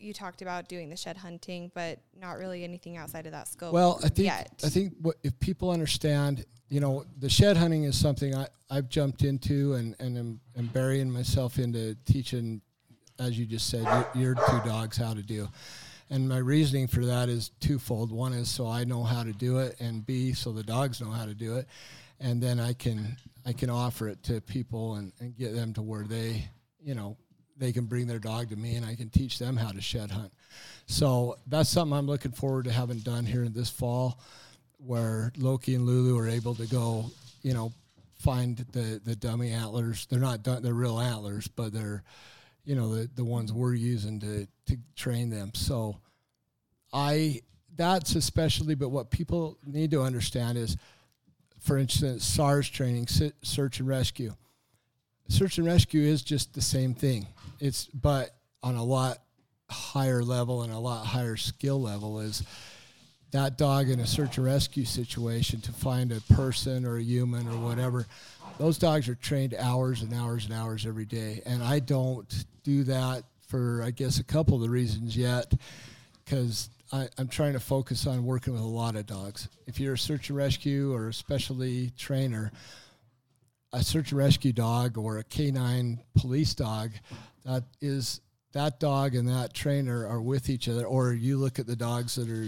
you 0.03 0.13
talked 0.13 0.41
about 0.41 0.67
doing 0.67 0.89
the 0.89 0.97
shed 0.97 1.17
hunting, 1.17 1.71
but 1.73 1.99
not 2.19 2.33
really 2.37 2.63
anything 2.63 2.97
outside 2.97 3.25
of 3.25 3.31
that 3.31 3.47
scope. 3.47 3.73
Well, 3.73 3.99
I 4.03 4.09
think 4.09 4.27
yet. 4.27 4.61
I 4.63 4.69
think 4.69 4.93
what, 5.01 5.15
if 5.23 5.39
people 5.39 5.71
understand, 5.71 6.45
you 6.69 6.79
know, 6.79 7.05
the 7.19 7.29
shed 7.29 7.57
hunting 7.57 7.83
is 7.83 7.97
something 7.97 8.35
I, 8.35 8.47
I've 8.69 8.89
jumped 8.89 9.23
into 9.23 9.73
and 9.73 9.95
and 9.99 10.17
am, 10.17 10.39
am 10.57 10.67
burying 10.67 11.09
myself 11.09 11.57
into 11.57 11.95
teaching, 12.05 12.61
as 13.19 13.39
you 13.39 13.45
just 13.45 13.69
said, 13.69 13.83
your, 13.83 14.07
your 14.15 14.35
two 14.35 14.59
dogs 14.65 14.97
how 14.97 15.13
to 15.13 15.21
do. 15.21 15.47
And 16.09 16.27
my 16.27 16.37
reasoning 16.37 16.87
for 16.87 17.05
that 17.05 17.29
is 17.29 17.49
twofold. 17.59 18.11
One 18.11 18.33
is 18.33 18.49
so 18.49 18.67
I 18.67 18.83
know 18.83 19.03
how 19.03 19.23
to 19.23 19.31
do 19.31 19.59
it, 19.59 19.77
and 19.79 20.05
B, 20.05 20.33
so 20.33 20.51
the 20.51 20.63
dogs 20.63 21.01
know 21.01 21.09
how 21.09 21.25
to 21.25 21.33
do 21.33 21.55
it, 21.57 21.67
and 22.19 22.41
then 22.41 22.59
I 22.59 22.73
can 22.73 23.17
I 23.45 23.53
can 23.53 23.69
offer 23.69 24.07
it 24.09 24.21
to 24.23 24.41
people 24.41 24.95
and, 24.95 25.11
and 25.19 25.35
get 25.35 25.55
them 25.55 25.73
to 25.73 25.81
where 25.81 26.03
they, 26.03 26.49
you 26.81 26.95
know, 26.95 27.17
they 27.57 27.71
can 27.71 27.85
bring 27.85 28.07
their 28.07 28.19
dog 28.19 28.49
to 28.49 28.55
me 28.55 28.75
and 28.75 28.85
I 28.85 28.95
can 28.95 29.09
teach 29.09 29.39
them 29.39 29.57
how 29.57 29.71
to 29.71 29.81
shed 29.81 30.11
hunt. 30.11 30.31
So 30.85 31.37
that's 31.47 31.69
something 31.69 31.97
I'm 31.97 32.07
looking 32.07 32.31
forward 32.31 32.65
to 32.65 32.71
having 32.71 32.99
done 32.99 33.25
here 33.25 33.43
in 33.43 33.53
this 33.53 33.69
fall 33.69 34.19
where 34.77 35.31
Loki 35.37 35.75
and 35.75 35.85
Lulu 35.85 36.17
are 36.17 36.27
able 36.27 36.55
to 36.55 36.67
go, 36.67 37.05
you 37.41 37.53
know, 37.53 37.71
find 38.19 38.57
the, 38.71 39.01
the 39.03 39.15
dummy 39.15 39.51
antlers. 39.51 40.05
They're 40.07 40.19
not 40.19 40.43
done, 40.43 40.63
they're 40.63 40.73
real 40.73 40.99
antlers, 40.99 41.47
but 41.47 41.73
they're, 41.73 42.03
you 42.65 42.75
know, 42.75 42.95
the, 42.95 43.09
the 43.15 43.23
ones 43.23 43.53
we're 43.53 43.73
using 43.73 44.19
to, 44.21 44.47
to 44.67 44.77
train 44.95 45.29
them. 45.29 45.51
So 45.53 45.97
I, 46.91 47.41
that's 47.75 48.15
especially, 48.15 48.75
but 48.75 48.89
what 48.89 49.09
people 49.09 49.57
need 49.65 49.91
to 49.91 50.01
understand 50.01 50.57
is, 50.57 50.77
for 51.59 51.77
instance, 51.77 52.25
SARS 52.25 52.69
training, 52.69 53.07
search 53.41 53.79
and 53.79 53.87
rescue 53.87 54.33
search 55.27 55.57
and 55.57 55.67
rescue 55.67 56.01
is 56.01 56.21
just 56.21 56.53
the 56.53 56.61
same 56.61 56.93
thing. 56.93 57.27
It's 57.63 57.85
but 57.85 58.35
on 58.61 58.75
a 58.75 58.83
lot 58.83 59.19
higher 59.69 60.21
level 60.21 60.63
and 60.63 60.73
a 60.73 60.79
lot 60.79 61.05
higher 61.05 61.37
skill 61.37 61.81
level 61.81 62.19
is 62.19 62.43
that 63.31 63.57
dog 63.57 63.87
in 63.87 64.01
a 64.01 64.05
search 64.05 64.35
and 64.37 64.45
rescue 64.45 64.83
situation 64.83 65.61
to 65.61 65.71
find 65.71 66.11
a 66.11 66.19
person 66.33 66.85
or 66.85 66.97
a 66.97 67.01
human 67.01 67.47
or 67.47 67.57
whatever 67.65 68.05
those 68.57 68.77
dogs 68.77 69.07
are 69.07 69.15
trained 69.15 69.55
hours 69.57 70.01
and 70.01 70.13
hours 70.13 70.43
and 70.43 70.53
hours 70.53 70.85
every 70.85 71.05
day. 71.05 71.41
And 71.45 71.63
i 71.63 71.79
don't 71.79 72.43
do 72.63 72.83
that 72.83 73.23
for 73.47 73.81
i 73.81 73.91
guess 73.91 74.19
a 74.19 74.25
couple 74.25 74.55
of 74.55 74.61
the 74.61 74.69
reasons 74.69 75.15
yet 75.15 75.53
because 76.25 76.69
i'm 76.91 77.29
trying 77.29 77.53
to 77.53 77.61
focus 77.61 78.05
on 78.05 78.25
working 78.25 78.51
with 78.51 78.61
a 78.61 78.65
lot 78.65 78.97
of 78.97 79.05
dogs. 79.05 79.47
If 79.67 79.79
you're 79.79 79.93
a 79.93 79.97
search 79.97 80.27
and 80.27 80.37
rescue 80.37 80.93
or 80.93 81.07
a 81.07 81.13
specialty 81.13 81.91
trainer 81.97 82.51
a 83.73 83.83
search 83.83 84.11
and 84.11 84.19
rescue 84.19 84.53
dog 84.53 84.97
or 84.97 85.17
a 85.17 85.23
canine 85.23 85.99
police 86.15 86.53
dog, 86.53 86.91
that 87.45 87.63
is 87.81 88.21
that 88.53 88.79
dog 88.79 89.15
and 89.15 89.27
that 89.27 89.53
trainer 89.53 90.07
are 90.07 90.21
with 90.21 90.49
each 90.49 90.69
other. 90.69 90.85
Or 90.85 91.13
you 91.13 91.37
look 91.37 91.59
at 91.59 91.67
the 91.67 91.75
dogs 91.75 92.15
that 92.15 92.29
are, 92.29 92.43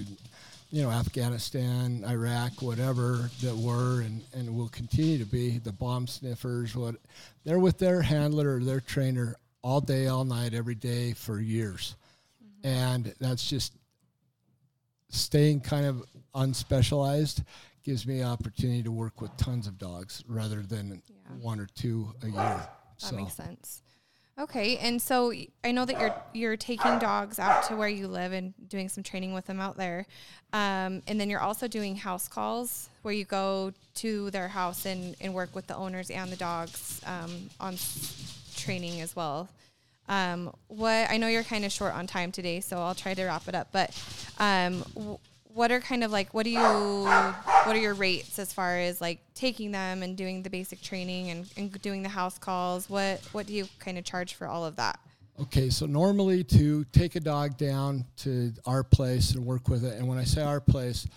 you 0.71 0.83
know, 0.83 0.91
Afghanistan, 0.91 2.03
Iraq, 2.07 2.61
whatever 2.61 3.29
that 3.41 3.55
were 3.55 4.01
and, 4.01 4.21
and 4.33 4.55
will 4.55 4.69
continue 4.69 5.17
to 5.17 5.25
be 5.25 5.57
the 5.57 5.73
bomb 5.73 6.07
sniffers. 6.07 6.75
What 6.75 6.95
they're 7.43 7.59
with 7.59 7.77
their 7.77 8.01
handler 8.01 8.55
or 8.55 8.59
their 8.63 8.79
trainer 8.79 9.35
all 9.61 9.81
day, 9.81 10.07
all 10.07 10.25
night, 10.25 10.53
every 10.53 10.75
day 10.75 11.13
for 11.13 11.39
years, 11.39 11.95
mm-hmm. 12.43 12.67
and 12.67 13.15
that's 13.19 13.49
just 13.49 13.73
staying 15.09 15.61
kind 15.61 15.85
of 15.85 16.03
unspecialized 16.35 17.43
gives 17.83 18.05
me 18.07 18.23
opportunity 18.23 18.83
to 18.83 18.91
work 18.91 19.21
with 19.21 19.35
tons 19.37 19.67
of 19.67 19.77
dogs 19.77 20.23
rather 20.27 20.61
than 20.61 21.01
yeah. 21.07 21.15
one 21.39 21.59
or 21.59 21.67
two 21.75 22.11
a 22.23 22.25
year. 22.25 22.33
That 22.35 22.69
so. 22.97 23.15
makes 23.15 23.33
sense. 23.33 23.83
Okay, 24.37 24.77
and 24.79 25.01
so 25.01 25.31
I 25.63 25.71
know 25.71 25.85
that 25.85 25.97
you're 25.97 26.15
you're 26.33 26.57
taking 26.57 26.99
dogs 26.99 27.39
out 27.39 27.63
to 27.67 27.75
where 27.77 27.87
you 27.87 28.09
live 28.09 28.33
and 28.33 28.53
doing 28.67 28.89
some 28.89 29.01
training 29.01 29.33
with 29.33 29.45
them 29.45 29.61
out 29.61 29.77
there, 29.77 30.05
um, 30.51 31.01
and 31.07 31.19
then 31.19 31.29
you're 31.29 31.39
also 31.39 31.69
doing 31.69 31.95
house 31.95 32.27
calls 32.27 32.89
where 33.03 33.13
you 33.13 33.23
go 33.23 33.71
to 33.95 34.29
their 34.31 34.49
house 34.49 34.85
and, 34.85 35.15
and 35.21 35.33
work 35.33 35.55
with 35.55 35.67
the 35.67 35.75
owners 35.75 36.09
and 36.09 36.29
the 36.31 36.35
dogs 36.35 36.99
um, 37.05 37.49
on 37.61 37.77
training 38.57 38.99
as 38.99 39.15
well. 39.15 39.47
Um, 40.09 40.53
what 40.67 41.09
I 41.09 41.15
know 41.15 41.27
you're 41.27 41.43
kind 41.43 41.63
of 41.63 41.71
short 41.71 41.93
on 41.93 42.05
time 42.05 42.33
today, 42.33 42.59
so 42.59 42.77
I'll 42.79 42.93
try 42.93 43.13
to 43.13 43.23
wrap 43.23 43.47
it 43.47 43.55
up. 43.55 43.69
But 43.71 43.91
um, 44.37 44.83
w- 44.95 45.17
what 45.55 45.71
are 45.71 45.79
kind 45.79 46.03
of 46.03 46.11
like 46.11 46.33
what 46.33 46.43
do 46.43 46.49
you 46.49 46.59
what 46.59 47.75
are 47.75 47.77
your 47.77 47.93
rates 47.93 48.37
as 48.39 48.51
far 48.51 48.77
as 48.77 48.99
like 48.99 49.19
taking 49.33 49.71
them 49.71 50.03
and 50.03 50.17
doing 50.17 50.43
the 50.43 50.49
basic 50.49 50.81
training 50.81 51.29
and, 51.29 51.47
and 51.55 51.81
doing 51.81 52.03
the 52.03 52.09
house 52.09 52.37
calls? 52.37 52.89
What 52.89 53.21
what 53.31 53.47
do 53.47 53.53
you 53.53 53.67
kind 53.79 53.97
of 53.97 54.03
charge 54.03 54.33
for 54.33 54.47
all 54.47 54.65
of 54.65 54.75
that? 54.75 54.99
Okay, 55.41 55.69
so 55.69 55.85
normally 55.85 56.43
to 56.43 56.83
take 56.91 57.15
a 57.15 57.19
dog 57.21 57.57
down 57.57 58.05
to 58.17 58.53
our 58.65 58.83
place 58.83 59.31
and 59.31 59.45
work 59.45 59.69
with 59.69 59.83
it, 59.83 59.97
and 59.97 60.07
when 60.07 60.17
I 60.17 60.23
say 60.23 60.41
our 60.41 60.61
place, 60.61 61.07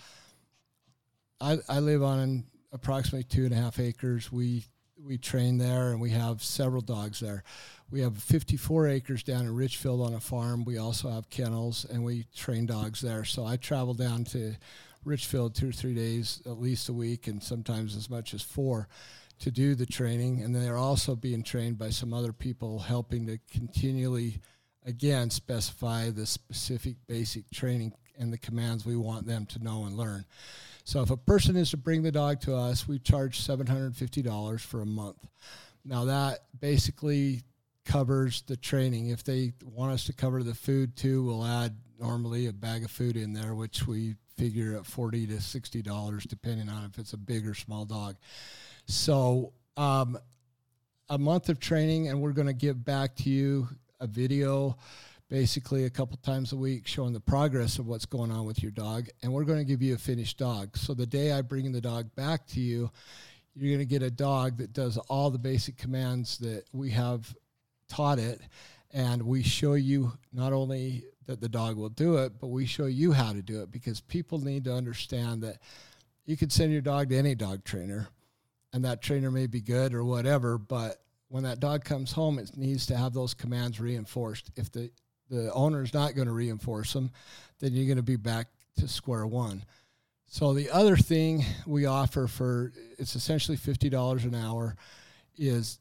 I, 1.40 1.58
I 1.68 1.78
live 1.80 2.02
on 2.02 2.44
approximately 2.72 3.24
two 3.24 3.44
and 3.44 3.52
a 3.52 3.56
half 3.56 3.78
acres. 3.78 4.32
We 4.32 4.64
we 5.04 5.18
train 5.18 5.58
there, 5.58 5.90
and 5.90 6.00
we 6.00 6.10
have 6.10 6.42
several 6.42 6.82
dogs 6.82 7.20
there. 7.20 7.42
We 7.90 8.00
have 8.02 8.18
54 8.18 8.88
acres 8.88 9.22
down 9.22 9.46
in 9.46 9.54
Richfield 9.54 10.02
on 10.02 10.12
a 10.12 10.20
farm. 10.20 10.64
We 10.64 10.76
also 10.76 11.08
have 11.10 11.30
kennels, 11.30 11.86
and 11.86 12.04
we 12.04 12.26
train 12.36 12.66
dogs 12.66 13.00
there. 13.00 13.24
So 13.24 13.46
I 13.46 13.56
travel 13.56 13.94
down 13.94 14.24
to 14.26 14.56
Richfield 15.04 15.54
two 15.54 15.70
or 15.70 15.72
three 15.72 15.94
days, 15.94 16.42
at 16.44 16.60
least 16.60 16.90
a 16.90 16.92
week, 16.92 17.28
and 17.28 17.42
sometimes 17.42 17.96
as 17.96 18.10
much 18.10 18.34
as 18.34 18.42
four 18.42 18.88
to 19.38 19.50
do 19.50 19.74
the 19.74 19.86
training. 19.86 20.42
And 20.42 20.54
then 20.54 20.62
they're 20.62 20.76
also 20.76 21.16
being 21.16 21.42
trained 21.42 21.78
by 21.78 21.88
some 21.88 22.12
other 22.12 22.32
people 22.32 22.78
helping 22.80 23.26
to 23.26 23.38
continually, 23.50 24.40
again, 24.84 25.30
specify 25.30 26.10
the 26.10 26.26
specific 26.26 26.96
basic 27.06 27.50
training 27.50 27.94
and 28.18 28.32
the 28.32 28.38
commands 28.38 28.84
we 28.84 28.96
want 28.96 29.26
them 29.26 29.46
to 29.46 29.62
know 29.62 29.84
and 29.84 29.96
learn. 29.96 30.26
So 30.84 31.00
if 31.02 31.10
a 31.10 31.16
person 31.16 31.56
is 31.56 31.70
to 31.70 31.76
bring 31.76 32.02
the 32.02 32.12
dog 32.12 32.40
to 32.42 32.54
us, 32.54 32.86
we 32.86 32.98
charge 32.98 33.40
$750 33.40 34.60
for 34.60 34.82
a 34.82 34.86
month. 34.86 35.26
Now 35.84 36.04
that 36.06 36.40
basically 36.58 37.42
covers 37.88 38.42
the 38.42 38.56
training. 38.56 39.08
If 39.08 39.24
they 39.24 39.52
want 39.64 39.92
us 39.92 40.04
to 40.04 40.12
cover 40.12 40.42
the 40.42 40.54
food 40.54 40.94
too, 40.94 41.24
we'll 41.24 41.44
add 41.44 41.74
normally 41.98 42.46
a 42.46 42.52
bag 42.52 42.84
of 42.84 42.90
food 42.90 43.16
in 43.16 43.32
there, 43.32 43.54
which 43.54 43.86
we 43.86 44.14
figure 44.36 44.76
at 44.76 44.86
40 44.86 45.26
to 45.28 45.34
$60 45.34 46.28
depending 46.28 46.68
on 46.68 46.84
if 46.84 46.98
it's 46.98 47.14
a 47.14 47.16
big 47.16 47.48
or 47.48 47.54
small 47.54 47.86
dog. 47.86 48.16
So 48.86 49.54
um, 49.76 50.18
a 51.08 51.18
month 51.18 51.48
of 51.48 51.58
training 51.58 52.08
and 52.08 52.20
we're 52.20 52.32
going 52.32 52.46
to 52.46 52.52
give 52.52 52.84
back 52.84 53.16
to 53.16 53.30
you 53.30 53.68
a 54.00 54.06
video 54.06 54.76
basically 55.30 55.84
a 55.84 55.90
couple 55.90 56.16
times 56.18 56.52
a 56.52 56.56
week 56.56 56.86
showing 56.86 57.14
the 57.14 57.20
progress 57.20 57.78
of 57.78 57.86
what's 57.86 58.06
going 58.06 58.30
on 58.30 58.46
with 58.46 58.62
your 58.62 58.72
dog 58.72 59.08
and 59.22 59.32
we're 59.32 59.44
going 59.44 59.58
to 59.58 59.64
give 59.64 59.82
you 59.82 59.94
a 59.94 59.98
finished 59.98 60.38
dog 60.38 60.74
so 60.74 60.94
the 60.94 61.04
day 61.04 61.32
i 61.32 61.42
bring 61.42 61.70
the 61.70 61.80
dog 61.82 62.08
back 62.14 62.46
to 62.46 62.60
you 62.60 62.90
you're 63.54 63.68
going 63.68 63.78
to 63.78 63.84
get 63.84 64.02
a 64.02 64.10
dog 64.10 64.56
that 64.56 64.72
does 64.72 64.96
all 65.08 65.28
the 65.30 65.38
basic 65.38 65.76
commands 65.76 66.38
that 66.38 66.64
we 66.72 66.90
have 66.90 67.34
taught 67.88 68.18
it 68.18 68.40
and 68.92 69.22
we 69.22 69.42
show 69.42 69.74
you 69.74 70.12
not 70.32 70.52
only 70.52 71.04
that 71.26 71.40
the 71.40 71.48
dog 71.48 71.76
will 71.76 71.88
do 71.88 72.16
it 72.16 72.32
but 72.40 72.48
we 72.48 72.66
show 72.66 72.86
you 72.86 73.12
how 73.12 73.32
to 73.32 73.42
do 73.42 73.62
it 73.62 73.70
because 73.70 74.00
people 74.00 74.38
need 74.38 74.64
to 74.64 74.74
understand 74.74 75.42
that 75.42 75.58
you 76.24 76.36
could 76.36 76.52
send 76.52 76.72
your 76.72 76.80
dog 76.80 77.08
to 77.08 77.16
any 77.16 77.34
dog 77.34 77.64
trainer 77.64 78.08
and 78.72 78.84
that 78.84 79.02
trainer 79.02 79.30
may 79.30 79.46
be 79.46 79.60
good 79.60 79.94
or 79.94 80.04
whatever 80.04 80.58
but 80.58 81.02
when 81.28 81.42
that 81.42 81.60
dog 81.60 81.84
comes 81.84 82.12
home 82.12 82.38
it 82.38 82.56
needs 82.56 82.86
to 82.86 82.96
have 82.96 83.12
those 83.12 83.34
commands 83.34 83.80
reinforced 83.80 84.50
if 84.56 84.70
the 84.72 84.90
the 85.30 85.52
owner 85.52 85.82
is 85.82 85.94
not 85.94 86.14
going 86.14 86.28
to 86.28 86.34
reinforce 86.34 86.92
them, 86.92 87.10
then 87.60 87.74
you're 87.74 87.86
going 87.86 87.96
to 87.96 88.02
be 88.02 88.16
back 88.16 88.48
to 88.76 88.88
square 88.88 89.26
one. 89.26 89.64
So 90.26 90.52
the 90.52 90.70
other 90.70 90.96
thing 90.96 91.44
we 91.66 91.86
offer 91.86 92.26
for 92.26 92.72
it's 92.98 93.16
essentially 93.16 93.56
fifty 93.56 93.88
dollars 93.88 94.24
an 94.24 94.34
hour 94.34 94.76
is 95.36 95.78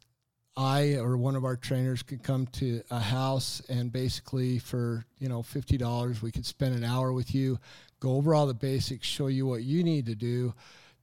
I 0.58 0.96
or 0.96 1.16
one 1.16 1.36
of 1.36 1.46
our 1.46 1.56
trainers 1.56 2.04
can 2.04 2.18
come 2.18 2.48
to 2.54 2.82
a 2.90 3.00
house 3.00 3.62
and 3.70 3.92
basically 3.92 4.60
for 4.60 5.06
you 5.20 5.30
know 5.30 5.44
fifty 5.44 5.78
dollars 5.78 6.22
we 6.22 6.32
could 6.32 6.46
spend 6.46 6.76
an 6.76 6.84
hour 6.84 7.14
with 7.14 7.34
you, 7.34 7.60
go 8.00 8.16
over 8.16 8.34
all 8.34 8.48
the 8.48 8.54
basics, 8.54 9.08
show 9.08 9.28
you 9.28 9.46
what 9.46 9.64
you 9.64 9.84
need 9.84 10.08
to 10.08 10.16
do 10.16 10.54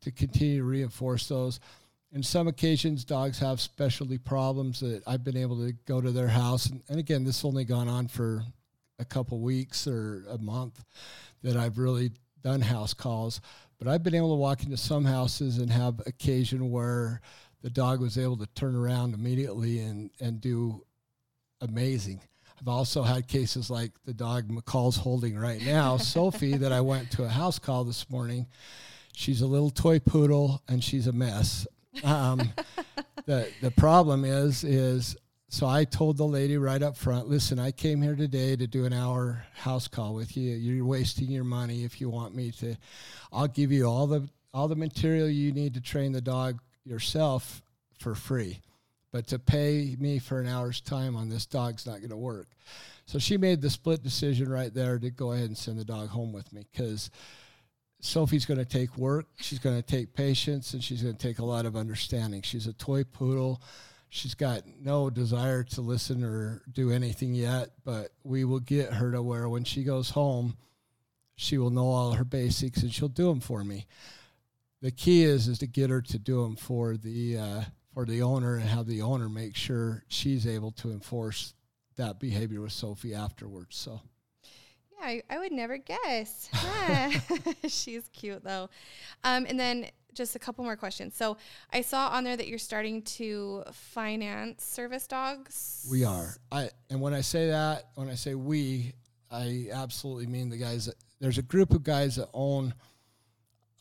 to 0.00 0.10
continue 0.10 0.58
to 0.58 0.64
reinforce 0.64 1.28
those 1.28 1.60
in 2.14 2.22
some 2.22 2.46
occasions, 2.46 3.04
dogs 3.04 3.40
have 3.40 3.60
specialty 3.60 4.18
problems 4.18 4.78
that 4.80 5.02
I've 5.04 5.24
been 5.24 5.36
able 5.36 5.56
to 5.66 5.72
go 5.84 6.00
to 6.00 6.12
their 6.12 6.28
house. 6.28 6.66
And, 6.66 6.80
and 6.88 7.00
again, 7.00 7.24
this 7.24 7.44
only 7.44 7.64
gone 7.64 7.88
on 7.88 8.06
for 8.06 8.44
a 9.00 9.04
couple 9.04 9.40
weeks 9.40 9.88
or 9.88 10.24
a 10.30 10.38
month 10.38 10.84
that 11.42 11.56
I've 11.56 11.76
really 11.76 12.12
done 12.40 12.60
house 12.60 12.94
calls. 12.94 13.40
But 13.80 13.88
I've 13.88 14.04
been 14.04 14.14
able 14.14 14.30
to 14.30 14.40
walk 14.40 14.62
into 14.62 14.76
some 14.76 15.04
houses 15.04 15.58
and 15.58 15.68
have 15.70 16.00
occasion 16.06 16.70
where 16.70 17.20
the 17.64 17.70
dog 17.70 18.02
was 18.02 18.18
able 18.18 18.36
to 18.36 18.46
turn 18.48 18.76
around 18.76 19.14
immediately 19.14 19.78
and, 19.78 20.10
and 20.20 20.38
do 20.38 20.84
amazing. 21.62 22.20
I've 22.60 22.68
also 22.68 23.02
had 23.02 23.26
cases 23.26 23.70
like 23.70 23.92
the 24.04 24.12
dog 24.12 24.50
McCall's 24.50 24.98
holding 24.98 25.34
right 25.34 25.64
now, 25.64 25.96
Sophie, 26.12 26.58
that 26.58 26.72
I 26.72 26.82
went 26.82 27.10
to 27.12 27.24
a 27.24 27.28
house 27.28 27.58
call 27.58 27.84
this 27.84 28.10
morning. 28.10 28.46
She's 29.14 29.40
a 29.40 29.46
little 29.46 29.70
toy 29.70 29.98
poodle 29.98 30.62
and 30.68 30.84
she's 30.84 31.06
a 31.06 31.12
mess. 31.12 31.66
Um, 32.02 32.52
the 33.24 33.48
the 33.62 33.70
problem 33.70 34.26
is 34.26 34.62
is 34.62 35.16
so 35.48 35.66
I 35.66 35.84
told 35.84 36.18
the 36.18 36.26
lady 36.26 36.58
right 36.58 36.82
up 36.82 36.98
front, 36.98 37.28
listen, 37.28 37.58
I 37.58 37.70
came 37.70 38.02
here 38.02 38.16
today 38.16 38.56
to 38.56 38.66
do 38.66 38.84
an 38.84 38.92
hour 38.92 39.46
house 39.54 39.88
call 39.88 40.12
with 40.12 40.36
you. 40.36 40.54
You're 40.54 40.84
wasting 40.84 41.30
your 41.30 41.44
money 41.44 41.84
if 41.84 41.98
you 41.98 42.10
want 42.10 42.34
me 42.34 42.50
to. 42.58 42.76
I'll 43.32 43.48
give 43.48 43.72
you 43.72 43.86
all 43.86 44.06
the 44.06 44.28
all 44.52 44.68
the 44.68 44.76
material 44.76 45.30
you 45.30 45.50
need 45.50 45.72
to 45.74 45.80
train 45.80 46.12
the 46.12 46.20
dog 46.20 46.60
yourself 46.84 47.62
for 47.98 48.14
free. 48.14 48.60
But 49.12 49.28
to 49.28 49.38
pay 49.38 49.96
me 49.98 50.18
for 50.18 50.40
an 50.40 50.48
hour's 50.48 50.80
time 50.80 51.14
on 51.14 51.28
this 51.28 51.46
dog's 51.46 51.86
not 51.86 51.98
going 51.98 52.10
to 52.10 52.16
work. 52.16 52.48
So 53.06 53.18
she 53.18 53.36
made 53.36 53.60
the 53.60 53.70
split 53.70 54.02
decision 54.02 54.48
right 54.48 54.72
there 54.72 54.98
to 54.98 55.10
go 55.10 55.32
ahead 55.32 55.46
and 55.46 55.56
send 55.56 55.78
the 55.78 55.84
dog 55.84 56.08
home 56.08 56.32
with 56.32 56.52
me 56.52 56.66
because 56.72 57.10
Sophie's 58.00 58.44
going 58.44 58.58
to 58.58 58.64
take 58.64 58.96
work. 58.98 59.26
She's 59.36 59.58
going 59.58 59.76
to 59.76 59.82
take 59.82 60.14
patience, 60.14 60.74
and 60.74 60.82
she's 60.82 61.02
going 61.02 61.14
to 61.14 61.26
take 61.26 61.38
a 61.38 61.44
lot 61.44 61.64
of 61.64 61.76
understanding. 61.76 62.42
She's 62.42 62.66
a 62.66 62.72
toy 62.72 63.04
poodle. 63.04 63.62
She's 64.10 64.34
got 64.34 64.62
no 64.80 65.10
desire 65.10 65.64
to 65.64 65.80
listen 65.80 66.22
or 66.22 66.62
do 66.70 66.90
anything 66.90 67.34
yet, 67.34 67.70
but 67.84 68.12
we 68.22 68.44
will 68.44 68.60
get 68.60 68.92
her 68.92 69.10
to 69.10 69.22
where 69.22 69.48
when 69.48 69.64
she 69.64 69.84
goes 69.84 70.10
home, 70.10 70.56
she 71.36 71.58
will 71.58 71.70
know 71.70 71.88
all 71.88 72.12
her 72.12 72.24
basics 72.24 72.82
and 72.82 72.92
she'll 72.92 73.08
do 73.08 73.28
them 73.28 73.40
for 73.40 73.64
me. 73.64 73.86
The 74.84 74.90
key 74.90 75.24
is 75.24 75.48
is 75.48 75.60
to 75.60 75.66
get 75.66 75.88
her 75.88 76.02
to 76.02 76.18
do 76.18 76.42
them 76.42 76.56
for 76.56 76.98
the 76.98 77.38
uh, 77.38 77.62
for 77.94 78.04
the 78.04 78.20
owner 78.20 78.56
and 78.56 78.68
have 78.68 78.86
the 78.86 79.00
owner 79.00 79.30
make 79.30 79.56
sure 79.56 80.04
she's 80.08 80.46
able 80.46 80.72
to 80.72 80.90
enforce 80.90 81.54
that 81.96 82.20
behavior 82.20 82.60
with 82.60 82.72
Sophie 82.72 83.14
afterwards. 83.14 83.76
So. 83.76 84.02
I, 85.00 85.22
I 85.30 85.38
would 85.38 85.52
never 85.52 85.78
guess. 85.78 86.50
She's 87.66 88.10
cute 88.12 88.44
though. 88.44 88.68
Um, 89.22 89.46
and 89.48 89.58
then 89.58 89.86
just 90.12 90.36
a 90.36 90.38
couple 90.38 90.64
more 90.64 90.76
questions. 90.76 91.16
So 91.16 91.38
I 91.72 91.80
saw 91.80 92.08
on 92.08 92.24
there 92.24 92.36
that 92.36 92.46
you're 92.46 92.58
starting 92.58 93.00
to 93.02 93.64
finance 93.72 94.64
service 94.64 95.06
dogs. 95.06 95.86
We 95.90 96.04
are. 96.04 96.36
I 96.52 96.68
and 96.90 97.00
when 97.00 97.14
I 97.14 97.22
say 97.22 97.48
that, 97.48 97.84
when 97.94 98.10
I 98.10 98.16
say 98.16 98.34
we, 98.34 98.92
I 99.30 99.68
absolutely 99.72 100.26
mean 100.26 100.50
the 100.50 100.58
guys 100.58 100.84
that 100.86 100.96
there's 101.20 101.38
a 101.38 101.42
group 101.42 101.72
of 101.72 101.84
guys 101.84 102.16
that 102.16 102.28
own 102.34 102.74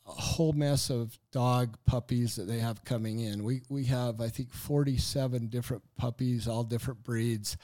a 0.06 0.12
whole 0.12 0.54
mess 0.54 0.90
of 0.90 1.18
dog 1.32 1.78
puppies 1.86 2.36
that 2.36 2.46
they 2.46 2.60
have 2.60 2.84
coming 2.84 3.20
in. 3.20 3.44
We 3.44 3.62
we 3.70 3.86
have 3.86 4.20
I 4.22 4.30
think 4.30 4.52
47 4.52 5.48
different 5.48 5.84
puppies, 5.98 6.48
all 6.48 6.64
different 6.64 7.04
breeds. 7.04 7.58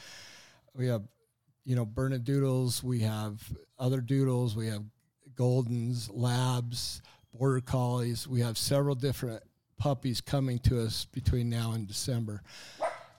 We 0.74 0.88
have 0.88 1.04
you 1.66 1.76
know, 1.76 1.86
Bernedoodles, 1.86 2.82
we 2.82 3.02
have 3.02 3.44
other 3.78 4.02
doodles, 4.02 4.56
we 4.56 4.68
have 4.68 4.84
Goldens, 5.36 6.10
Labs, 6.12 7.02
Border 7.34 7.62
Collies. 7.62 8.28
We 8.28 8.42
have 8.42 8.58
several 8.58 8.96
different 8.96 9.44
puppies 9.78 10.20
coming 10.20 10.60
to 10.60 10.82
us 10.82 11.06
between 11.06 11.50
now 11.50 11.74
and 11.74 11.88
December. 11.88 12.42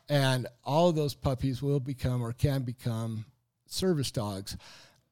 And 0.09 0.47
all 0.65 0.89
of 0.89 0.97
those 0.97 1.15
puppies 1.15 1.63
will 1.63 1.81
become 1.81 2.23
or 2.23 2.33
can 2.33 2.63
become 2.63 3.25
service 3.67 4.11
dogs. 4.11 4.57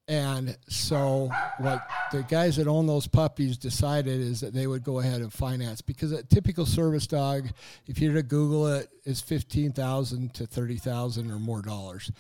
And 0.09 0.57
so, 0.69 1.31
what 1.59 1.87
the 2.13 2.23
guys 2.23 2.57
that 2.57 2.67
own 2.67 2.87
those 2.87 3.07
puppies 3.07 3.59
decided 3.59 4.21
is 4.21 4.41
that 4.41 4.55
they 4.55 4.67
would 4.67 4.83
go 4.83 5.01
ahead 5.01 5.21
and 5.21 5.31
finance 5.31 5.83
because 5.83 6.13
a 6.13 6.23
typical 6.23 6.65
service 6.65 7.07
dog, 7.07 7.49
if 7.87 8.01
you 8.01 8.11
were 8.11 8.17
to 8.17 8.23
Google 8.23 8.69
it, 8.69 8.89
is 9.05 9.21
fifteen 9.21 9.71
thousand 9.73 10.33
to 10.35 10.47
thirty 10.47 10.79
thousand 10.79 11.31
or 11.31 11.39
more 11.39 11.61
dollars 11.61 12.11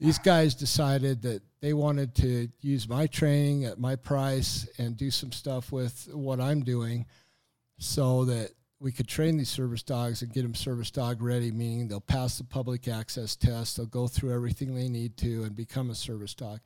these 0.00 0.18
guys 0.18 0.54
decided 0.54 1.22
that 1.22 1.42
they 1.60 1.72
wanted 1.72 2.14
to 2.14 2.48
use 2.60 2.88
my 2.88 3.06
training 3.06 3.64
at 3.64 3.78
my 3.78 3.96
price 3.96 4.68
and 4.78 4.96
do 4.96 5.10
some 5.10 5.32
stuff 5.32 5.72
with 5.72 6.08
what 6.12 6.40
I'm 6.40 6.62
doing 6.62 7.06
so 7.78 8.24
that 8.26 8.50
we 8.80 8.92
could 8.92 9.08
train 9.08 9.36
these 9.36 9.48
service 9.48 9.82
dogs 9.82 10.22
and 10.22 10.32
get 10.32 10.42
them 10.42 10.54
service 10.54 10.92
dog 10.92 11.20
ready, 11.20 11.50
meaning 11.50 11.88
they'll 11.88 12.00
pass 12.00 12.38
the 12.38 12.44
public 12.44 12.86
access 12.86 13.34
test, 13.34 13.76
they'll 13.76 13.86
go 13.86 14.06
through 14.06 14.32
everything 14.32 14.74
they 14.74 14.88
need 14.88 15.16
to 15.16 15.42
and 15.42 15.56
become 15.56 15.90
a 15.90 15.96
service 15.96 16.34
dog. 16.34 16.60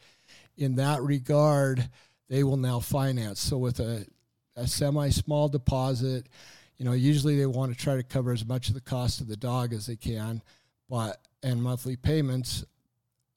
In 0.56 0.76
that 0.76 1.02
regard, 1.02 1.88
they 2.28 2.44
will 2.44 2.56
now 2.56 2.80
finance. 2.80 3.40
So 3.40 3.58
with 3.58 3.80
a, 3.80 4.06
a 4.56 4.66
semi 4.66 5.10
small 5.10 5.48
deposit, 5.48 6.28
you 6.78 6.84
know, 6.84 6.92
usually 6.92 7.38
they 7.38 7.46
want 7.46 7.72
to 7.72 7.78
try 7.78 7.96
to 7.96 8.02
cover 8.02 8.32
as 8.32 8.44
much 8.44 8.68
of 8.68 8.74
the 8.74 8.80
cost 8.80 9.20
of 9.20 9.28
the 9.28 9.36
dog 9.36 9.72
as 9.72 9.86
they 9.86 9.96
can, 9.96 10.42
but 10.88 11.18
and 11.42 11.62
monthly 11.62 11.96
payments 11.96 12.64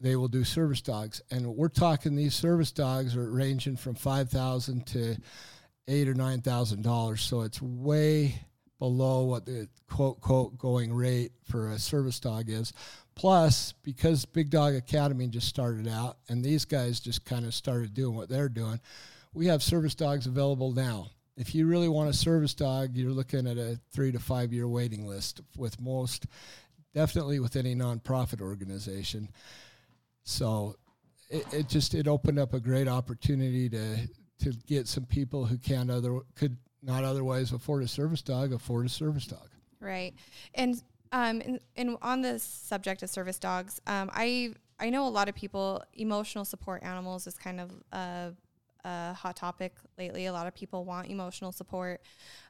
they 0.02 0.16
will 0.16 0.28
do 0.28 0.44
service 0.44 0.82
dogs. 0.82 1.22
And 1.32 1.56
we're 1.56 1.70
talking 1.70 2.16
these 2.16 2.36
service 2.36 2.72
dogs 2.72 3.16
are 3.16 3.32
ranging 3.32 3.78
from 3.78 3.96
5,000 3.96 4.86
to 4.88 5.16
eight 5.88 6.08
or 6.08 6.14
nine 6.14 6.42
thousand 6.42 6.84
dollars. 6.84 7.22
So 7.22 7.42
it's 7.42 7.62
way 7.62 8.42
below 8.80 9.24
what 9.24 9.46
the 9.46 9.68
quote 9.90 10.22
quote 10.22 10.58
going 10.58 10.94
rate 10.94 11.32
for 11.44 11.72
a 11.72 11.80
service 11.80 12.20
dog 12.20 12.50
is. 12.50 12.74
Plus, 13.16 13.74
because 13.84 14.26
Big 14.26 14.50
Dog 14.50 14.74
Academy 14.74 15.28
just 15.28 15.48
started 15.48 15.88
out 15.88 16.18
and 16.28 16.44
these 16.44 16.66
guys 16.66 17.00
just 17.00 17.26
kind 17.26 17.46
of 17.46 17.54
started 17.54 17.94
doing 17.94 18.16
what 18.16 18.28
they're 18.30 18.50
doing, 18.50 18.80
we 19.34 19.48
have 19.48 19.64
service 19.64 19.96
dogs 19.96 20.28
available 20.28 20.72
now. 20.72 21.08
If 21.38 21.54
you 21.56 21.66
really 21.68 21.90
want 21.90 22.10
a 22.10 22.14
service 22.14 22.54
dog, 22.54 22.96
you're 22.96 23.12
looking 23.12 23.48
at 23.48 23.58
a 23.58 23.80
three 23.92 24.12
to 24.12 24.20
five 24.20 24.54
year 24.54 24.68
waiting 24.68 25.06
list 25.06 25.42
with 25.58 25.80
most, 25.82 26.28
definitely 26.94 27.40
with 27.40 27.56
any 27.56 27.76
nonprofit 27.76 28.42
organization. 28.42 29.30
So 30.24 30.76
it, 31.30 31.46
it 31.54 31.70
just 31.70 31.94
it 31.94 32.08
opened 32.08 32.40
up 32.40 32.54
a 32.54 32.60
great 32.60 32.88
opportunity 32.88 33.70
to 33.70 34.08
to 34.40 34.52
get 34.68 34.88
some 34.88 35.06
people 35.06 35.46
who 35.46 35.58
can't 35.58 35.90
other 35.90 36.20
could 36.36 36.58
not 36.82 37.04
otherwise 37.04 37.52
afford 37.52 37.84
a 37.84 37.88
service 37.88 38.22
dog 38.22 38.54
afford 38.54 38.86
a 38.86 38.90
service 38.90 39.28
dog. 39.28 39.50
Right, 39.80 40.14
and 40.54 40.82
um, 41.16 41.42
and, 41.46 41.60
and 41.78 41.98
on 42.02 42.22
the 42.22 42.38
subject 42.40 43.02
of 43.02 43.10
service 43.10 43.40
dogs, 43.40 43.80
um, 43.88 44.12
I 44.14 44.54
I 44.82 44.90
know 44.90 45.08
a 45.08 45.10
lot 45.10 45.30
of 45.30 45.36
people 45.36 45.82
emotional 45.94 46.44
support 46.44 46.84
animals 46.84 47.26
is 47.26 47.36
kind 47.36 47.62
of 47.62 47.72
a, 47.94 48.34
a 48.84 49.14
hot 49.14 49.38
topic 49.38 49.76
lately. 49.98 50.26
A 50.26 50.34
lot 50.34 50.46
of 50.46 50.54
people 50.54 50.84
want 50.84 51.08
emotional 51.08 51.54
support. 51.54 52.02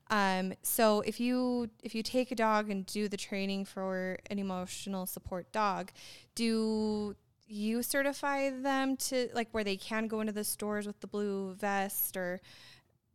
Um, 0.10 0.54
so 0.64 1.02
if 1.02 1.20
you 1.20 1.70
if 1.84 1.94
you 1.94 2.02
take 2.02 2.32
a 2.32 2.36
dog 2.36 2.72
and 2.72 2.88
do 2.88 3.08
the 3.08 3.18
training 3.18 3.66
for 3.66 4.18
an 4.32 4.40
emotional 4.40 5.06
support 5.06 5.52
dog, 5.52 5.92
do 6.34 7.16
you 7.46 7.84
certify 7.84 8.50
them 8.50 8.98
to 8.98 9.30
like 9.36 9.50
where 9.52 9.64
they 9.64 9.78
can 9.78 10.08
go 10.08 10.22
into 10.22 10.34
the 10.34 10.44
stores 10.44 10.88
with 10.88 11.00
the 11.02 11.08
blue 11.08 11.54
vest 11.54 12.18
or 12.18 12.42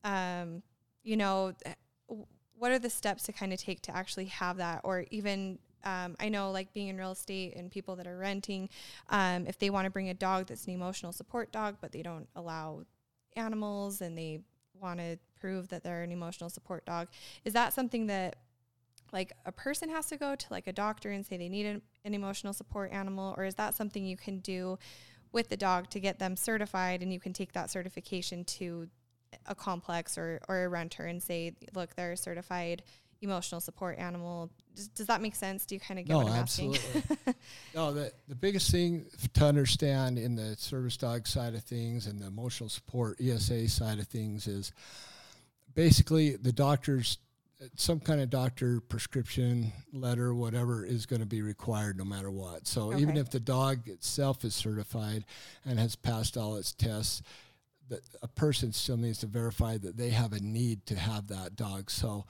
um, 0.04 0.62
you 1.02 1.16
know 1.16 1.52
what 2.60 2.70
are 2.70 2.78
the 2.78 2.90
steps 2.90 3.22
to 3.22 3.32
kind 3.32 3.54
of 3.54 3.58
take 3.58 3.80
to 3.80 3.96
actually 3.96 4.26
have 4.26 4.58
that? 4.58 4.82
Or 4.84 5.06
even 5.10 5.58
um, 5.82 6.14
I 6.20 6.28
know 6.28 6.50
like 6.50 6.74
being 6.74 6.88
in 6.88 6.98
real 6.98 7.12
estate 7.12 7.56
and 7.56 7.70
people 7.70 7.96
that 7.96 8.06
are 8.06 8.18
renting, 8.18 8.68
um, 9.08 9.46
if 9.46 9.58
they 9.58 9.70
want 9.70 9.86
to 9.86 9.90
bring 9.90 10.10
a 10.10 10.14
dog 10.14 10.46
that's 10.46 10.66
an 10.66 10.74
emotional 10.74 11.10
support 11.10 11.52
dog, 11.52 11.78
but 11.80 11.90
they 11.90 12.02
don't 12.02 12.28
allow 12.36 12.82
animals 13.34 14.02
and 14.02 14.16
they 14.16 14.40
want 14.78 15.00
to 15.00 15.18
prove 15.40 15.68
that 15.68 15.82
they're 15.82 16.02
an 16.02 16.12
emotional 16.12 16.50
support 16.50 16.84
dog, 16.84 17.08
is 17.46 17.54
that 17.54 17.72
something 17.72 18.08
that 18.08 18.36
like 19.10 19.32
a 19.46 19.52
person 19.52 19.88
has 19.88 20.06
to 20.08 20.18
go 20.18 20.36
to 20.36 20.46
like 20.50 20.66
a 20.66 20.72
doctor 20.72 21.10
and 21.10 21.24
say 21.24 21.38
they 21.38 21.48
need 21.48 21.64
an, 21.64 21.80
an 22.04 22.12
emotional 22.12 22.52
support 22.52 22.92
animal, 22.92 23.34
or 23.38 23.44
is 23.46 23.54
that 23.54 23.74
something 23.74 24.04
you 24.04 24.18
can 24.18 24.38
do 24.40 24.78
with 25.32 25.48
the 25.48 25.56
dog 25.56 25.88
to 25.88 25.98
get 25.98 26.18
them 26.18 26.36
certified 26.36 27.02
and 27.02 27.10
you 27.10 27.20
can 27.20 27.32
take 27.32 27.52
that 27.52 27.70
certification 27.70 28.44
to 28.44 28.86
a 29.46 29.54
complex 29.54 30.18
or, 30.18 30.40
or 30.48 30.64
a 30.64 30.68
renter 30.68 31.04
and 31.04 31.22
say, 31.22 31.54
look, 31.74 31.94
they're 31.96 32.12
a 32.12 32.16
certified 32.16 32.82
emotional 33.22 33.60
support 33.60 33.98
animal. 33.98 34.50
Does, 34.74 34.88
does 34.88 35.06
that 35.08 35.20
make 35.20 35.34
sense? 35.34 35.66
Do 35.66 35.74
you 35.74 35.80
kind 35.80 36.00
of 36.00 36.06
get 36.06 36.12
no, 36.12 36.18
what 36.20 36.32
I'm 36.32 36.38
absolutely. 36.40 36.80
asking? 36.94 37.34
no, 37.74 37.92
the, 37.92 38.12
the 38.28 38.34
biggest 38.34 38.70
thing 38.70 39.06
to 39.34 39.44
understand 39.44 40.18
in 40.18 40.36
the 40.36 40.56
service 40.56 40.96
dog 40.96 41.26
side 41.26 41.54
of 41.54 41.62
things 41.62 42.06
and 42.06 42.20
the 42.20 42.26
emotional 42.26 42.68
support 42.68 43.20
ESA 43.20 43.68
side 43.68 43.98
of 43.98 44.06
things 44.06 44.46
is 44.46 44.72
basically 45.74 46.36
the 46.36 46.52
doctors 46.52 47.18
some 47.74 48.00
kind 48.00 48.22
of 48.22 48.30
doctor 48.30 48.80
prescription 48.80 49.70
letter 49.92 50.34
whatever 50.34 50.82
is 50.82 51.04
going 51.04 51.20
to 51.20 51.26
be 51.26 51.42
required 51.42 51.98
no 51.98 52.04
matter 52.04 52.30
what 52.30 52.66
so 52.66 52.90
Okay. 52.90 53.02
even 53.02 53.18
if 53.18 53.30
the 53.30 53.38
dog 53.38 53.86
itself 53.86 54.44
is 54.46 54.54
certified 54.54 55.26
and 55.66 55.78
has 55.78 55.94
passed 55.94 56.38
all 56.38 56.56
its 56.56 56.72
tests 56.72 57.20
that 57.90 58.00
a 58.22 58.28
person 58.28 58.72
still 58.72 58.96
needs 58.96 59.18
to 59.18 59.26
verify 59.26 59.76
that 59.76 59.96
they 59.96 60.10
have 60.10 60.32
a 60.32 60.40
need 60.40 60.86
to 60.86 60.96
have 60.96 61.26
that 61.28 61.54
dog 61.56 61.90
so 61.90 62.24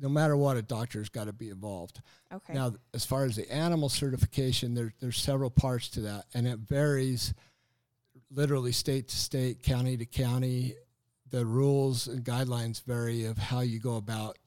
no 0.00 0.08
matter 0.08 0.36
what 0.36 0.56
a 0.56 0.62
doctor's 0.62 1.08
got 1.08 1.24
to 1.24 1.32
be 1.32 1.50
involved 1.50 2.00
okay. 2.32 2.52
now, 2.52 2.74
as 2.92 3.04
far 3.04 3.24
as 3.24 3.36
the 3.36 3.50
animal 3.50 3.88
certification, 3.88 4.74
there, 4.74 4.92
there's 5.00 5.18
several 5.18 5.50
parts 5.50 5.88
to 5.90 6.00
that, 6.00 6.24
and 6.34 6.46
it 6.46 6.58
varies 6.58 7.32
literally 8.30 8.72
state 8.72 9.08
to 9.08 9.16
state, 9.16 9.62
county 9.62 9.96
to 9.96 10.06
county. 10.06 10.74
The 11.30 11.44
rules 11.44 12.06
and 12.06 12.24
guidelines 12.24 12.84
vary 12.84 13.24
of 13.24 13.38
how 13.38 13.60
you 13.60 13.80
go 13.80 13.96
about 13.96 14.38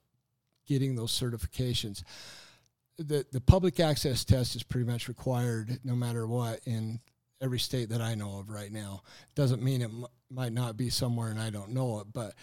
getting 0.68 0.96
those 0.96 1.12
certifications. 1.12 2.04
The, 2.98 3.26
the 3.32 3.42
public 3.42 3.80
access 3.80 4.24
test 4.24 4.56
is 4.56 4.64
pretty 4.64 4.90
much 4.90 5.08
required 5.08 5.80
no 5.84 5.96
matter 5.96 6.26
what 6.28 6.62
in 6.66 7.00
every 7.42 7.60
state 7.60 7.90
that 7.90 8.02
I 8.02 8.16
know 8.16 8.40
of 8.40 8.50
right 8.50 8.72
now. 8.72 9.04
Doesn't 9.36 9.62
mean 9.62 9.82
it 9.82 9.86
m- 9.86 10.08
might 10.30 10.54
not 10.54 10.78
be 10.78 10.90
somewhere 10.90 11.30
and 11.30 11.40
I 11.40 11.50
don't 11.50 11.72
know 11.72 12.00
it, 12.00 12.08
but 12.14 12.34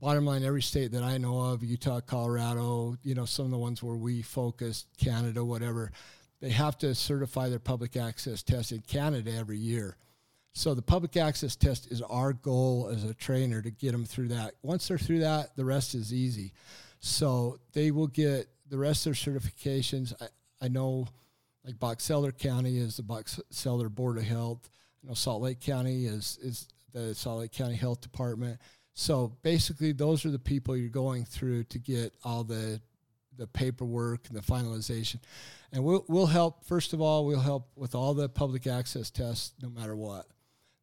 bottom 0.00 0.26
line, 0.26 0.44
every 0.44 0.62
state 0.62 0.92
that 0.92 1.04
I 1.04 1.16
know 1.18 1.40
of, 1.40 1.62
Utah, 1.62 2.00
Colorado, 2.00 2.96
you 3.02 3.14
know, 3.14 3.24
some 3.24 3.44
of 3.44 3.50
the 3.52 3.58
ones 3.58 3.82
where 3.82 3.96
we 3.96 4.20
focus, 4.20 4.86
Canada, 4.98 5.44
whatever, 5.44 5.92
they 6.40 6.50
have 6.50 6.76
to 6.78 6.94
certify 6.94 7.48
their 7.48 7.60
public 7.60 7.96
access 7.96 8.42
test 8.42 8.72
in 8.72 8.80
Canada 8.80 9.32
every 9.32 9.58
year. 9.58 9.96
So 10.54 10.74
the 10.74 10.82
public 10.82 11.16
access 11.16 11.56
test 11.56 11.90
is 11.90 12.02
our 12.02 12.32
goal 12.32 12.90
as 12.92 13.04
a 13.04 13.14
trainer 13.14 13.62
to 13.62 13.70
get 13.70 13.92
them 13.92 14.04
through 14.04 14.28
that. 14.28 14.54
Once 14.62 14.88
they're 14.88 14.98
through 14.98 15.20
that, 15.20 15.56
the 15.56 15.64
rest 15.64 15.94
is 15.94 16.12
easy. 16.12 16.52
So 16.98 17.58
they 17.72 17.90
will 17.90 18.08
get 18.08 18.48
the 18.68 18.78
rest 18.78 19.06
of 19.06 19.14
their 19.14 19.34
certifications. 19.34 20.12
I, 20.20 20.26
I 20.64 20.68
know 20.68 21.06
like 21.64 21.78
Box 21.78 22.10
Elder 22.10 22.32
County 22.32 22.76
is 22.76 22.96
the 22.96 23.02
Box 23.02 23.40
Elder 23.64 23.88
Board 23.88 24.18
of 24.18 24.24
Health. 24.24 24.68
I 25.02 25.08
know 25.08 25.14
Salt 25.14 25.42
Lake 25.42 25.60
County 25.60 26.06
is, 26.06 26.38
is 26.42 26.68
the 26.92 27.14
Salt 27.14 27.40
Lake 27.40 27.52
County 27.52 27.76
Health 27.76 28.00
Department. 28.00 28.60
So 28.94 29.36
basically, 29.42 29.92
those 29.92 30.24
are 30.24 30.30
the 30.30 30.38
people 30.38 30.76
you're 30.76 30.90
going 30.90 31.24
through 31.24 31.64
to 31.64 31.78
get 31.78 32.14
all 32.24 32.44
the 32.44 32.80
the 33.38 33.46
paperwork 33.46 34.28
and 34.28 34.36
the 34.36 34.42
finalization. 34.42 35.18
And 35.72 35.82
we'll 35.84 36.04
we'll 36.08 36.26
help. 36.26 36.64
First 36.64 36.92
of 36.92 37.00
all, 37.00 37.24
we'll 37.26 37.40
help 37.40 37.70
with 37.76 37.94
all 37.94 38.14
the 38.14 38.28
public 38.28 38.66
access 38.66 39.10
tests, 39.10 39.54
no 39.62 39.70
matter 39.70 39.96
what. 39.96 40.26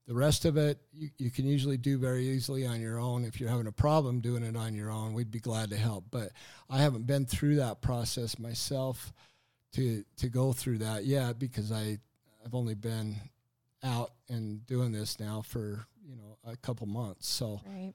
The 0.07 0.15
rest 0.15 0.45
of 0.45 0.57
it, 0.57 0.79
you, 0.91 1.09
you 1.19 1.29
can 1.29 1.45
usually 1.45 1.77
do 1.77 1.99
very 1.99 2.27
easily 2.27 2.65
on 2.65 2.81
your 2.81 2.99
own. 2.99 3.23
If 3.23 3.39
you're 3.39 3.49
having 3.49 3.67
a 3.67 3.71
problem 3.71 4.21
doing 4.21 4.41
it 4.41 4.57
on 4.57 4.73
your 4.73 4.89
own, 4.89 5.13
we'd 5.13 5.29
be 5.29 5.39
glad 5.39 5.69
to 5.69 5.77
help. 5.77 6.05
But 6.09 6.31
I 6.67 6.79
haven't 6.79 7.05
been 7.05 7.27
through 7.27 7.57
that 7.57 7.81
process 7.81 8.39
myself 8.39 9.13
to 9.73 10.03
to 10.17 10.29
go 10.29 10.51
through 10.51 10.79
that 10.79 11.05
yet 11.05 11.37
because 11.37 11.71
I 11.71 11.99
I've 12.43 12.55
only 12.55 12.73
been 12.73 13.17
out 13.83 14.11
and 14.27 14.65
doing 14.65 14.91
this 14.91 15.19
now 15.19 15.41
for 15.41 15.85
you 16.07 16.15
know 16.15 16.37
a 16.45 16.55
couple 16.57 16.87
months. 16.87 17.27
So 17.27 17.61
Right. 17.65 17.93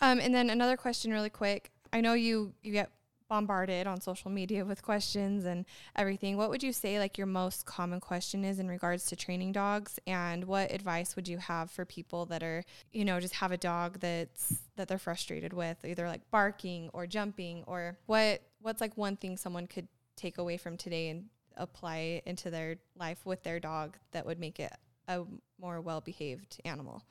Um, 0.00 0.20
and 0.20 0.34
then 0.34 0.50
another 0.50 0.76
question, 0.76 1.10
really 1.10 1.30
quick. 1.30 1.70
I 1.92 2.00
know 2.00 2.14
you 2.14 2.52
you 2.62 2.72
get 2.72 2.90
bombarded 3.28 3.88
on 3.88 4.00
social 4.00 4.30
media 4.30 4.64
with 4.64 4.82
questions 4.82 5.44
and 5.44 5.64
everything. 5.96 6.36
What 6.36 6.50
would 6.50 6.62
you 6.62 6.72
say 6.72 6.98
like 6.98 7.18
your 7.18 7.26
most 7.26 7.66
common 7.66 8.00
question 8.00 8.44
is 8.44 8.58
in 8.58 8.68
regards 8.68 9.06
to 9.06 9.16
training 9.16 9.52
dogs, 9.52 9.98
and 10.06 10.44
what 10.44 10.72
advice 10.72 11.16
would 11.16 11.28
you 11.28 11.38
have 11.38 11.70
for 11.70 11.84
people 11.84 12.26
that 12.26 12.42
are 12.42 12.64
you 12.92 13.04
know 13.04 13.20
just 13.20 13.34
have 13.34 13.52
a 13.52 13.56
dog 13.56 14.00
that's 14.00 14.58
that 14.76 14.88
they're 14.88 14.98
frustrated 14.98 15.52
with, 15.52 15.84
either 15.84 16.06
like 16.06 16.30
barking 16.30 16.90
or 16.92 17.06
jumping, 17.06 17.64
or 17.66 17.98
what 18.06 18.42
what's 18.60 18.80
like 18.80 18.96
one 18.96 19.16
thing 19.16 19.36
someone 19.36 19.66
could 19.66 19.88
take 20.16 20.38
away 20.38 20.56
from 20.56 20.76
today 20.76 21.08
and 21.08 21.26
apply 21.58 22.22
into 22.26 22.50
their 22.50 22.76
life 22.98 23.24
with 23.24 23.42
their 23.42 23.58
dog 23.58 23.96
that 24.12 24.26
would 24.26 24.38
make 24.38 24.60
it 24.60 24.72
a 25.08 25.22
more 25.60 25.80
well 25.80 26.00
behaved 26.00 26.60
animal. 26.64 27.02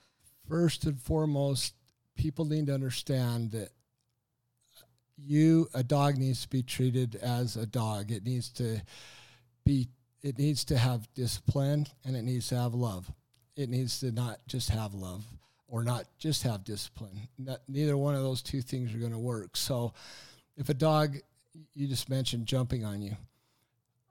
first 0.47 0.85
and 0.85 0.99
foremost, 1.01 1.73
people 2.15 2.45
need 2.45 2.67
to 2.67 2.73
understand 2.73 3.51
that 3.51 3.69
you 5.17 5.67
a 5.73 5.83
dog 5.83 6.17
needs 6.17 6.41
to 6.41 6.49
be 6.49 6.61
treated 6.61 7.15
as 7.15 7.55
a 7.55 7.65
dog. 7.65 8.11
It 8.11 8.25
needs 8.25 8.49
to 8.51 8.81
be 9.65 9.87
it 10.21 10.37
needs 10.37 10.65
to 10.65 10.77
have 10.77 11.07
discipline 11.13 11.87
and 12.03 12.15
it 12.15 12.23
needs 12.23 12.49
to 12.49 12.57
have 12.57 12.73
love. 12.73 13.11
It 13.55 13.69
needs 13.69 13.99
to 13.99 14.11
not 14.11 14.39
just 14.47 14.69
have 14.69 14.93
love 14.93 15.23
or 15.67 15.83
not 15.83 16.05
just 16.17 16.43
have 16.43 16.63
discipline. 16.63 17.27
Not, 17.37 17.61
neither 17.67 17.95
one 17.95 18.15
of 18.15 18.21
those 18.21 18.41
two 18.41 18.61
things 18.61 18.93
are 18.93 18.97
going 18.97 19.11
to 19.11 19.19
work. 19.19 19.55
So 19.55 19.93
if 20.57 20.69
a 20.69 20.73
dog 20.73 21.17
you 21.73 21.87
just 21.87 22.09
mentioned 22.09 22.45
jumping 22.45 22.85
on 22.85 23.01
you. 23.01 23.15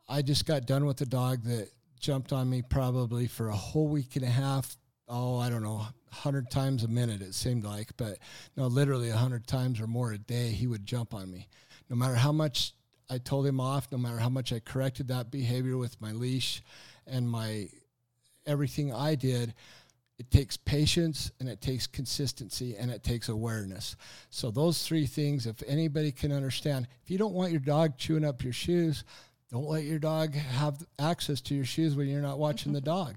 I 0.08 0.22
just 0.22 0.46
got 0.46 0.66
done 0.66 0.84
with 0.84 1.00
a 1.00 1.06
dog 1.06 1.44
that 1.44 1.68
jumped 2.04 2.34
on 2.34 2.50
me 2.50 2.60
probably 2.60 3.26
for 3.26 3.48
a 3.48 3.56
whole 3.56 3.88
week 3.88 4.14
and 4.14 4.24
a 4.24 4.28
half. 4.28 4.76
Oh, 5.08 5.38
I 5.38 5.48
don't 5.48 5.62
know, 5.62 5.86
hundred 6.10 6.50
times 6.50 6.84
a 6.84 6.88
minute 6.88 7.22
it 7.22 7.34
seemed 7.34 7.64
like, 7.64 7.96
but 7.96 8.18
no, 8.58 8.66
literally 8.66 9.08
hundred 9.08 9.46
times 9.46 9.80
or 9.80 9.86
more 9.86 10.12
a 10.12 10.18
day 10.18 10.50
he 10.50 10.66
would 10.66 10.84
jump 10.84 11.14
on 11.14 11.30
me. 11.30 11.48
No 11.88 11.96
matter 11.96 12.14
how 12.14 12.30
much 12.30 12.74
I 13.08 13.16
told 13.16 13.46
him 13.46 13.58
off, 13.58 13.88
no 13.90 13.96
matter 13.96 14.18
how 14.18 14.28
much 14.28 14.52
I 14.52 14.60
corrected 14.60 15.08
that 15.08 15.30
behavior 15.30 15.78
with 15.78 15.98
my 15.98 16.12
leash 16.12 16.62
and 17.06 17.28
my 17.28 17.70
everything 18.46 18.92
I 18.92 19.14
did, 19.14 19.54
it 20.18 20.30
takes 20.30 20.58
patience 20.58 21.32
and 21.40 21.48
it 21.48 21.62
takes 21.62 21.86
consistency 21.86 22.76
and 22.76 22.90
it 22.90 23.02
takes 23.02 23.30
awareness. 23.30 23.96
So 24.28 24.50
those 24.50 24.86
three 24.86 25.06
things, 25.06 25.46
if 25.46 25.62
anybody 25.66 26.12
can 26.12 26.32
understand, 26.32 26.86
if 27.02 27.10
you 27.10 27.16
don't 27.16 27.34
want 27.34 27.50
your 27.50 27.60
dog 27.60 27.96
chewing 27.96 28.26
up 28.26 28.44
your 28.44 28.52
shoes, 28.52 29.04
don't 29.50 29.68
let 29.68 29.84
your 29.84 29.98
dog 29.98 30.34
have 30.34 30.84
access 30.98 31.40
to 31.42 31.54
your 31.54 31.64
shoes 31.64 31.94
when 31.94 32.08
you're 32.08 32.22
not 32.22 32.38
watching 32.38 32.72
the 32.72 32.80
dog. 32.80 33.16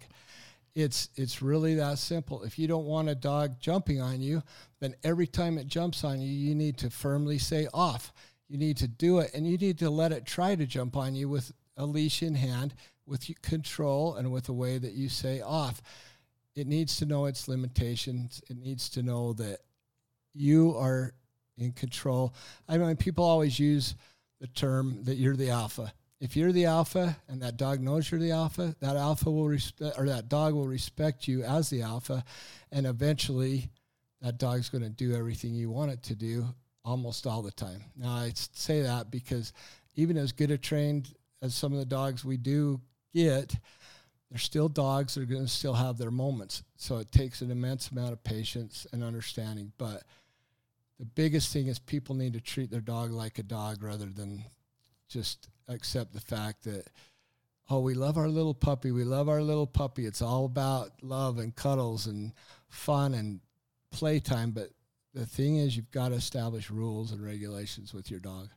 It's 0.76 1.10
it's 1.16 1.42
really 1.42 1.76
that 1.76 1.98
simple. 1.98 2.44
If 2.44 2.60
you 2.60 2.68
don't 2.68 2.86
want 2.86 3.10
a 3.10 3.16
dog 3.16 3.60
jumping 3.60 4.00
on 4.00 4.22
you, 4.22 4.44
then 4.80 4.94
every 5.04 5.26
time 5.26 5.58
it 5.58 5.66
jumps 5.66 6.04
on 6.04 6.22
you, 6.22 6.30
you 6.30 6.54
need 6.54 6.78
to 6.78 6.92
firmly 6.92 7.40
say 7.40 7.68
off. 7.74 8.14
You 8.48 8.60
need 8.60 8.78
to 8.78 8.88
do 8.88 9.20
it, 9.20 9.32
and 9.34 9.48
you 9.48 9.58
need 9.58 9.80
to 9.80 9.90
let 9.90 10.12
it 10.12 10.26
try 10.26 10.56
to 10.56 10.66
jump 10.68 10.96
on 10.96 11.16
you 11.16 11.28
with 11.30 11.52
a 11.78 11.86
leash 11.86 12.22
in 12.22 12.36
hand, 12.36 12.76
with 13.08 13.28
control, 13.42 14.16
and 14.16 14.32
with 14.32 14.50
a 14.50 14.54
way 14.54 14.78
that 14.78 14.94
you 14.94 15.10
say 15.10 15.42
off. 15.42 15.82
It 16.56 16.68
needs 16.68 16.98
to 16.98 17.06
know 17.06 17.26
its 17.26 17.48
limitations. 17.48 18.42
It 18.50 18.58
needs 18.58 18.90
to 18.92 19.02
know 19.02 19.34
that 19.34 19.60
you 20.36 20.76
are 20.78 21.14
in 21.58 21.72
control. 21.72 22.36
I 22.70 22.78
mean, 22.78 22.96
people 22.98 23.26
always 23.26 23.60
use 23.60 23.96
the 24.40 24.48
term 24.48 25.04
that 25.06 25.16
you're 25.16 25.36
the 25.36 25.50
alpha 25.50 25.92
if 26.20 26.36
you're 26.36 26.52
the 26.52 26.66
alpha 26.66 27.18
and 27.28 27.42
that 27.42 27.58
dog 27.58 27.80
knows 27.80 28.10
you're 28.10 28.20
the 28.20 28.32
alpha, 28.32 28.76
that 28.80 28.96
alpha 28.96 29.30
will 29.30 29.48
respect 29.48 29.98
or 29.98 30.08
that 30.08 30.30
dog 30.30 30.54
will 30.54 30.68
respect 30.68 31.28
you 31.28 31.44
as 31.44 31.70
the 31.70 31.82
alpha, 31.82 32.24
and 32.72 32.86
eventually 32.88 33.70
that 34.22 34.40
dog's 34.40 34.70
going 34.70 34.84
to 34.84 34.90
do 34.90 35.16
everything 35.16 35.54
you 35.54 35.70
want 35.70 35.92
it 35.92 36.02
to 36.04 36.16
do 36.16 36.46
almost 36.84 37.28
all 37.28 37.42
the 37.42 37.52
time. 37.52 37.84
Now 37.96 38.14
I 38.14 38.32
say 38.34 38.82
that 38.82 39.12
because 39.12 39.54
even 39.96 40.18
as 40.18 40.32
good 40.32 40.52
a 40.52 40.58
trained 40.58 41.14
as 41.42 41.54
some 41.54 41.74
of 41.74 41.80
the 41.80 41.86
dogs 41.86 42.26
we 42.26 42.38
do 42.38 42.82
get, 43.14 43.56
they're 44.30 44.40
still 44.40 44.70
dogs 44.70 45.16
that 45.16 45.22
are 45.22 45.26
going 45.26 45.46
to 45.46 45.48
still 45.48 45.74
have 45.74 45.98
their 45.98 46.12
moments. 46.12 46.64
So 46.78 46.98
it 46.98 47.12
takes 47.12 47.42
an 47.42 47.52
immense 47.52 47.92
amount 47.92 48.14
of 48.14 48.24
patience 48.24 48.88
and 48.92 49.04
understanding. 49.04 49.72
But 49.78 50.04
the 51.00 51.06
biggest 51.06 51.54
thing 51.54 51.68
is 51.68 51.80
people 51.80 52.16
need 52.16 52.34
to 52.34 52.42
treat 52.42 52.72
their 52.72 52.82
dog 52.82 53.12
like 53.12 53.38
a 53.38 53.44
dog 53.44 53.84
rather 53.84 54.08
than 54.08 54.44
just 55.08 55.50
accept 55.68 56.14
the 56.14 56.22
fact 56.22 56.64
that 56.64 56.90
oh 57.70 57.80
we 57.80 57.94
love 57.94 58.18
our 58.18 58.28
little 58.28 58.54
puppy 58.54 58.92
we 58.92 59.04
love 59.04 59.30
our 59.30 59.42
little 59.42 59.68
puppy. 59.68 60.06
It's 60.06 60.22
all 60.22 60.46
about 60.46 60.92
love 61.02 61.38
and 61.40 61.56
cuddles 61.56 62.08
and 62.08 62.34
fun 62.70 63.14
and 63.14 63.42
playtime. 63.92 64.52
But 64.52 64.70
the 65.14 65.26
thing 65.26 65.58
is 65.58 65.76
you've 65.76 65.92
got 65.92 66.10
to 66.10 66.16
establish 66.16 66.70
rules 66.70 67.12
and 67.12 67.26
regulations 67.26 67.94
with 67.94 68.10
your 68.12 68.20
dog. 68.20 68.50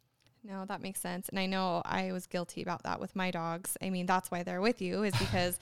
No 0.45 0.65
that 0.67 0.81
makes 0.81 1.01
sense. 1.01 1.29
And 1.29 1.39
i 1.39 1.47
know 1.47 1.83
i 1.85 2.13
was 2.13 2.27
guilty 2.27 2.63
about 2.63 2.83
that 2.85 3.01
with 3.01 3.15
my 3.17 3.31
dogs. 3.31 3.77
I 3.83 3.91
mean 3.91 4.07
that's 4.07 4.31
why 4.31 4.43
they're 4.43 4.61
with 4.61 4.81
you 4.81 5.03
is 5.03 5.15
because 5.19 5.59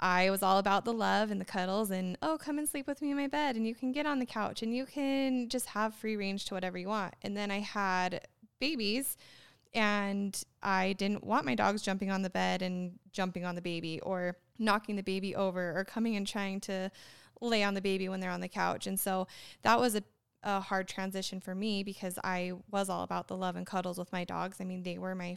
I 0.00 0.30
was 0.30 0.44
all 0.44 0.58
about 0.58 0.84
the 0.84 0.92
love 0.92 1.32
and 1.32 1.40
the 1.40 1.44
cuddles 1.44 1.90
and 1.90 2.16
oh 2.22 2.38
come 2.38 2.58
and 2.58 2.68
sleep 2.68 2.86
with 2.86 3.02
me 3.02 3.10
in 3.10 3.16
my 3.16 3.26
bed 3.26 3.56
and 3.56 3.66
you 3.66 3.74
can 3.74 3.92
get 3.92 4.06
on 4.06 4.20
the 4.20 4.26
couch 4.26 4.62
and 4.62 4.74
you 4.74 4.86
can 4.86 5.48
just 5.48 5.66
have 5.66 5.94
free 5.94 6.16
range 6.16 6.44
to 6.46 6.54
whatever 6.54 6.78
you 6.78 6.88
want. 6.88 7.14
And 7.22 7.36
then 7.36 7.50
I 7.50 7.60
had 7.60 8.26
babies 8.60 9.16
and 9.74 10.40
I 10.62 10.94
didn't 10.94 11.24
want 11.24 11.44
my 11.44 11.54
dogs 11.54 11.82
jumping 11.82 12.10
on 12.10 12.22
the 12.22 12.30
bed 12.30 12.62
and 12.62 12.98
jumping 13.12 13.44
on 13.44 13.54
the 13.54 13.62
baby 13.62 14.00
or 14.00 14.36
knocking 14.58 14.96
the 14.96 15.02
baby 15.02 15.34
over 15.34 15.78
or 15.78 15.84
coming 15.84 16.16
and 16.16 16.26
trying 16.26 16.60
to 16.62 16.90
lay 17.40 17.62
on 17.62 17.74
the 17.74 17.80
baby 17.80 18.08
when 18.08 18.20
they're 18.20 18.30
on 18.30 18.40
the 18.40 18.48
couch. 18.48 18.86
And 18.86 18.98
so 18.98 19.28
that 19.62 19.78
was 19.78 19.94
a, 19.94 20.02
a 20.42 20.60
hard 20.60 20.88
transition 20.88 21.40
for 21.40 21.54
me 21.54 21.82
because 21.82 22.18
I 22.24 22.52
was 22.70 22.88
all 22.88 23.02
about 23.02 23.28
the 23.28 23.36
love 23.36 23.56
and 23.56 23.66
cuddles 23.66 23.98
with 23.98 24.12
my 24.12 24.24
dogs. 24.24 24.58
I 24.60 24.64
mean, 24.64 24.82
they 24.82 24.98
were 24.98 25.14
my 25.14 25.36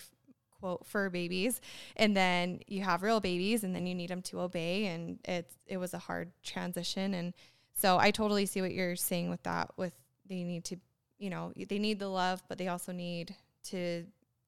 quote 0.62 0.86
fur 0.86 1.10
babies 1.10 1.60
and 1.98 2.16
then 2.16 2.60
you 2.68 2.84
have 2.84 3.02
real 3.02 3.20
babies 3.20 3.64
and 3.64 3.76
then 3.76 3.88
you 3.88 3.96
need 3.96 4.12
them 4.12 4.22
to 4.22 4.40
obey 4.40 4.86
and 4.86 5.18
it's 5.26 5.56
it 5.66 5.78
was 5.78 5.96
a 5.96 5.98
hard 5.98 6.32
transition 6.44 7.16
and 7.16 7.34
so 7.74 7.98
I 7.98 8.12
totally 8.12 8.46
see 8.46 8.62
what 8.62 8.72
you're 8.72 8.96
saying 8.96 9.32
with 9.32 9.42
that 9.42 9.72
with 9.76 9.94
they 10.30 10.44
need 10.44 10.64
to 10.66 10.78
you 11.18 11.32
know 11.32 11.52
they 11.68 11.80
need 11.80 11.98
the 11.98 12.08
love 12.08 12.44
but 12.48 12.60
they 12.60 12.68
also 12.68 12.92
need 12.92 13.36
to 13.64 14.06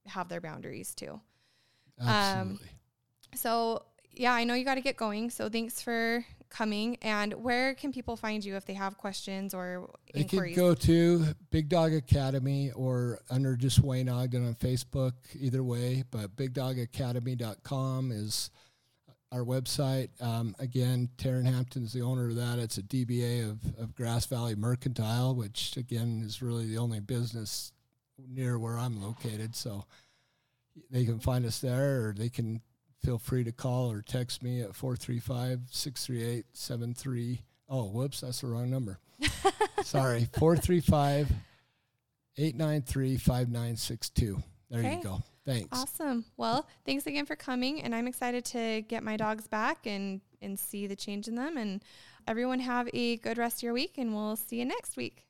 have 0.08 0.30
their 0.30 0.42
boundaries 0.42 0.94
too. 0.94 1.20
Absolutely. 2.00 2.68
Um, 2.68 2.70
so 3.36 3.84
yeah, 4.16 4.34
I 4.34 4.44
know 4.44 4.54
you 4.54 4.66
got 4.66 4.76
to 4.76 4.82
get 4.82 4.98
going. 4.98 5.30
So 5.30 5.50
thanks 5.50 5.82
for 5.82 6.24
coming. 6.50 6.98
And 7.02 7.34
where 7.34 7.74
can 7.74 7.92
people 7.92 8.16
find 8.16 8.46
you 8.46 8.56
if 8.56 8.66
they 8.66 8.74
have 8.74 8.98
questions 8.98 9.54
or 9.54 9.90
they 10.14 10.22
inquiries? 10.22 10.56
can 10.56 10.64
go 10.64 10.76
to 10.76 11.26
Big 11.50 11.68
Dog 11.70 11.94
Academy 11.94 12.72
or 12.72 13.20
under 13.30 13.56
just 13.56 13.80
Wayne 13.80 14.10
Ogden 14.10 14.48
on 14.48 14.56
Facebook, 14.56 15.14
either 15.34 15.64
way. 15.64 16.04
But 16.12 16.36
bigdogacademy.com 16.36 18.12
is 18.12 18.52
our 19.32 19.44
website. 19.44 20.10
Um, 20.22 20.56
again, 20.60 21.10
Taryn 21.18 21.46
Hampton 21.46 21.84
is 21.84 21.94
the 21.94 22.04
owner 22.04 22.30
of 22.30 22.36
that. 22.36 22.60
It's 22.60 22.78
a 22.78 22.84
DBA 22.84 23.50
of, 23.50 23.60
of 23.80 23.96
Grass 23.96 24.28
Valley 24.28 24.56
Mercantile, 24.56 25.34
which 25.36 25.76
again 25.76 26.22
is 26.24 26.42
really 26.42 26.68
the 26.68 26.78
only 26.78 27.00
business 27.00 27.72
near 28.18 28.58
where 28.58 28.78
I'm 28.78 29.02
located. 29.02 29.56
So 29.56 29.86
they 30.90 31.06
can 31.06 31.20
find 31.20 31.46
us 31.46 31.60
there 31.60 32.08
or 32.08 32.14
they 32.14 32.30
can 32.30 32.62
feel 33.04 33.18
free 33.18 33.44
to 33.44 33.52
call 33.52 33.92
or 33.92 34.02
text 34.02 34.44
me 34.44 34.62
at 34.62 34.76
435 34.76 35.62
638 35.70 36.46
73. 36.54 37.42
Oh, 37.70 37.86
whoops, 37.86 38.22
that's 38.22 38.42
the 38.42 38.48
wrong 38.48 38.70
number. 38.70 39.00
Sorry, 39.84 40.28
435 40.38 41.32
893 42.38 43.18
5962. 43.18 44.44
There 44.70 44.80
okay. 44.80 44.96
you 44.96 45.04
go. 45.04 45.22
Thanks. 45.46 45.68
Awesome. 45.78 46.26
Well, 46.38 46.68
thanks 46.86 47.06
again 47.06 47.26
for 47.26 47.36
coming. 47.36 47.82
And 47.82 47.94
I'm 47.94 48.08
excited 48.08 48.46
to 48.46 48.82
get 48.82 49.04
my 49.04 49.18
dogs 49.18 49.48
back 49.48 49.86
and, 49.86 50.22
and 50.42 50.58
see 50.58 50.88
the 50.88 50.96
change 50.96 51.28
in 51.28 51.36
them. 51.36 51.58
And 51.58 51.84
everyone 52.28 52.60
have 52.60 52.90
a 52.94 53.18
good 53.18 53.38
rest 53.38 53.58
of 53.58 53.64
your 53.64 53.74
week, 53.74 53.96
and 53.98 54.14
we'll 54.14 54.36
see 54.36 54.58
you 54.58 54.66
next 54.66 54.96
week. 54.96 55.26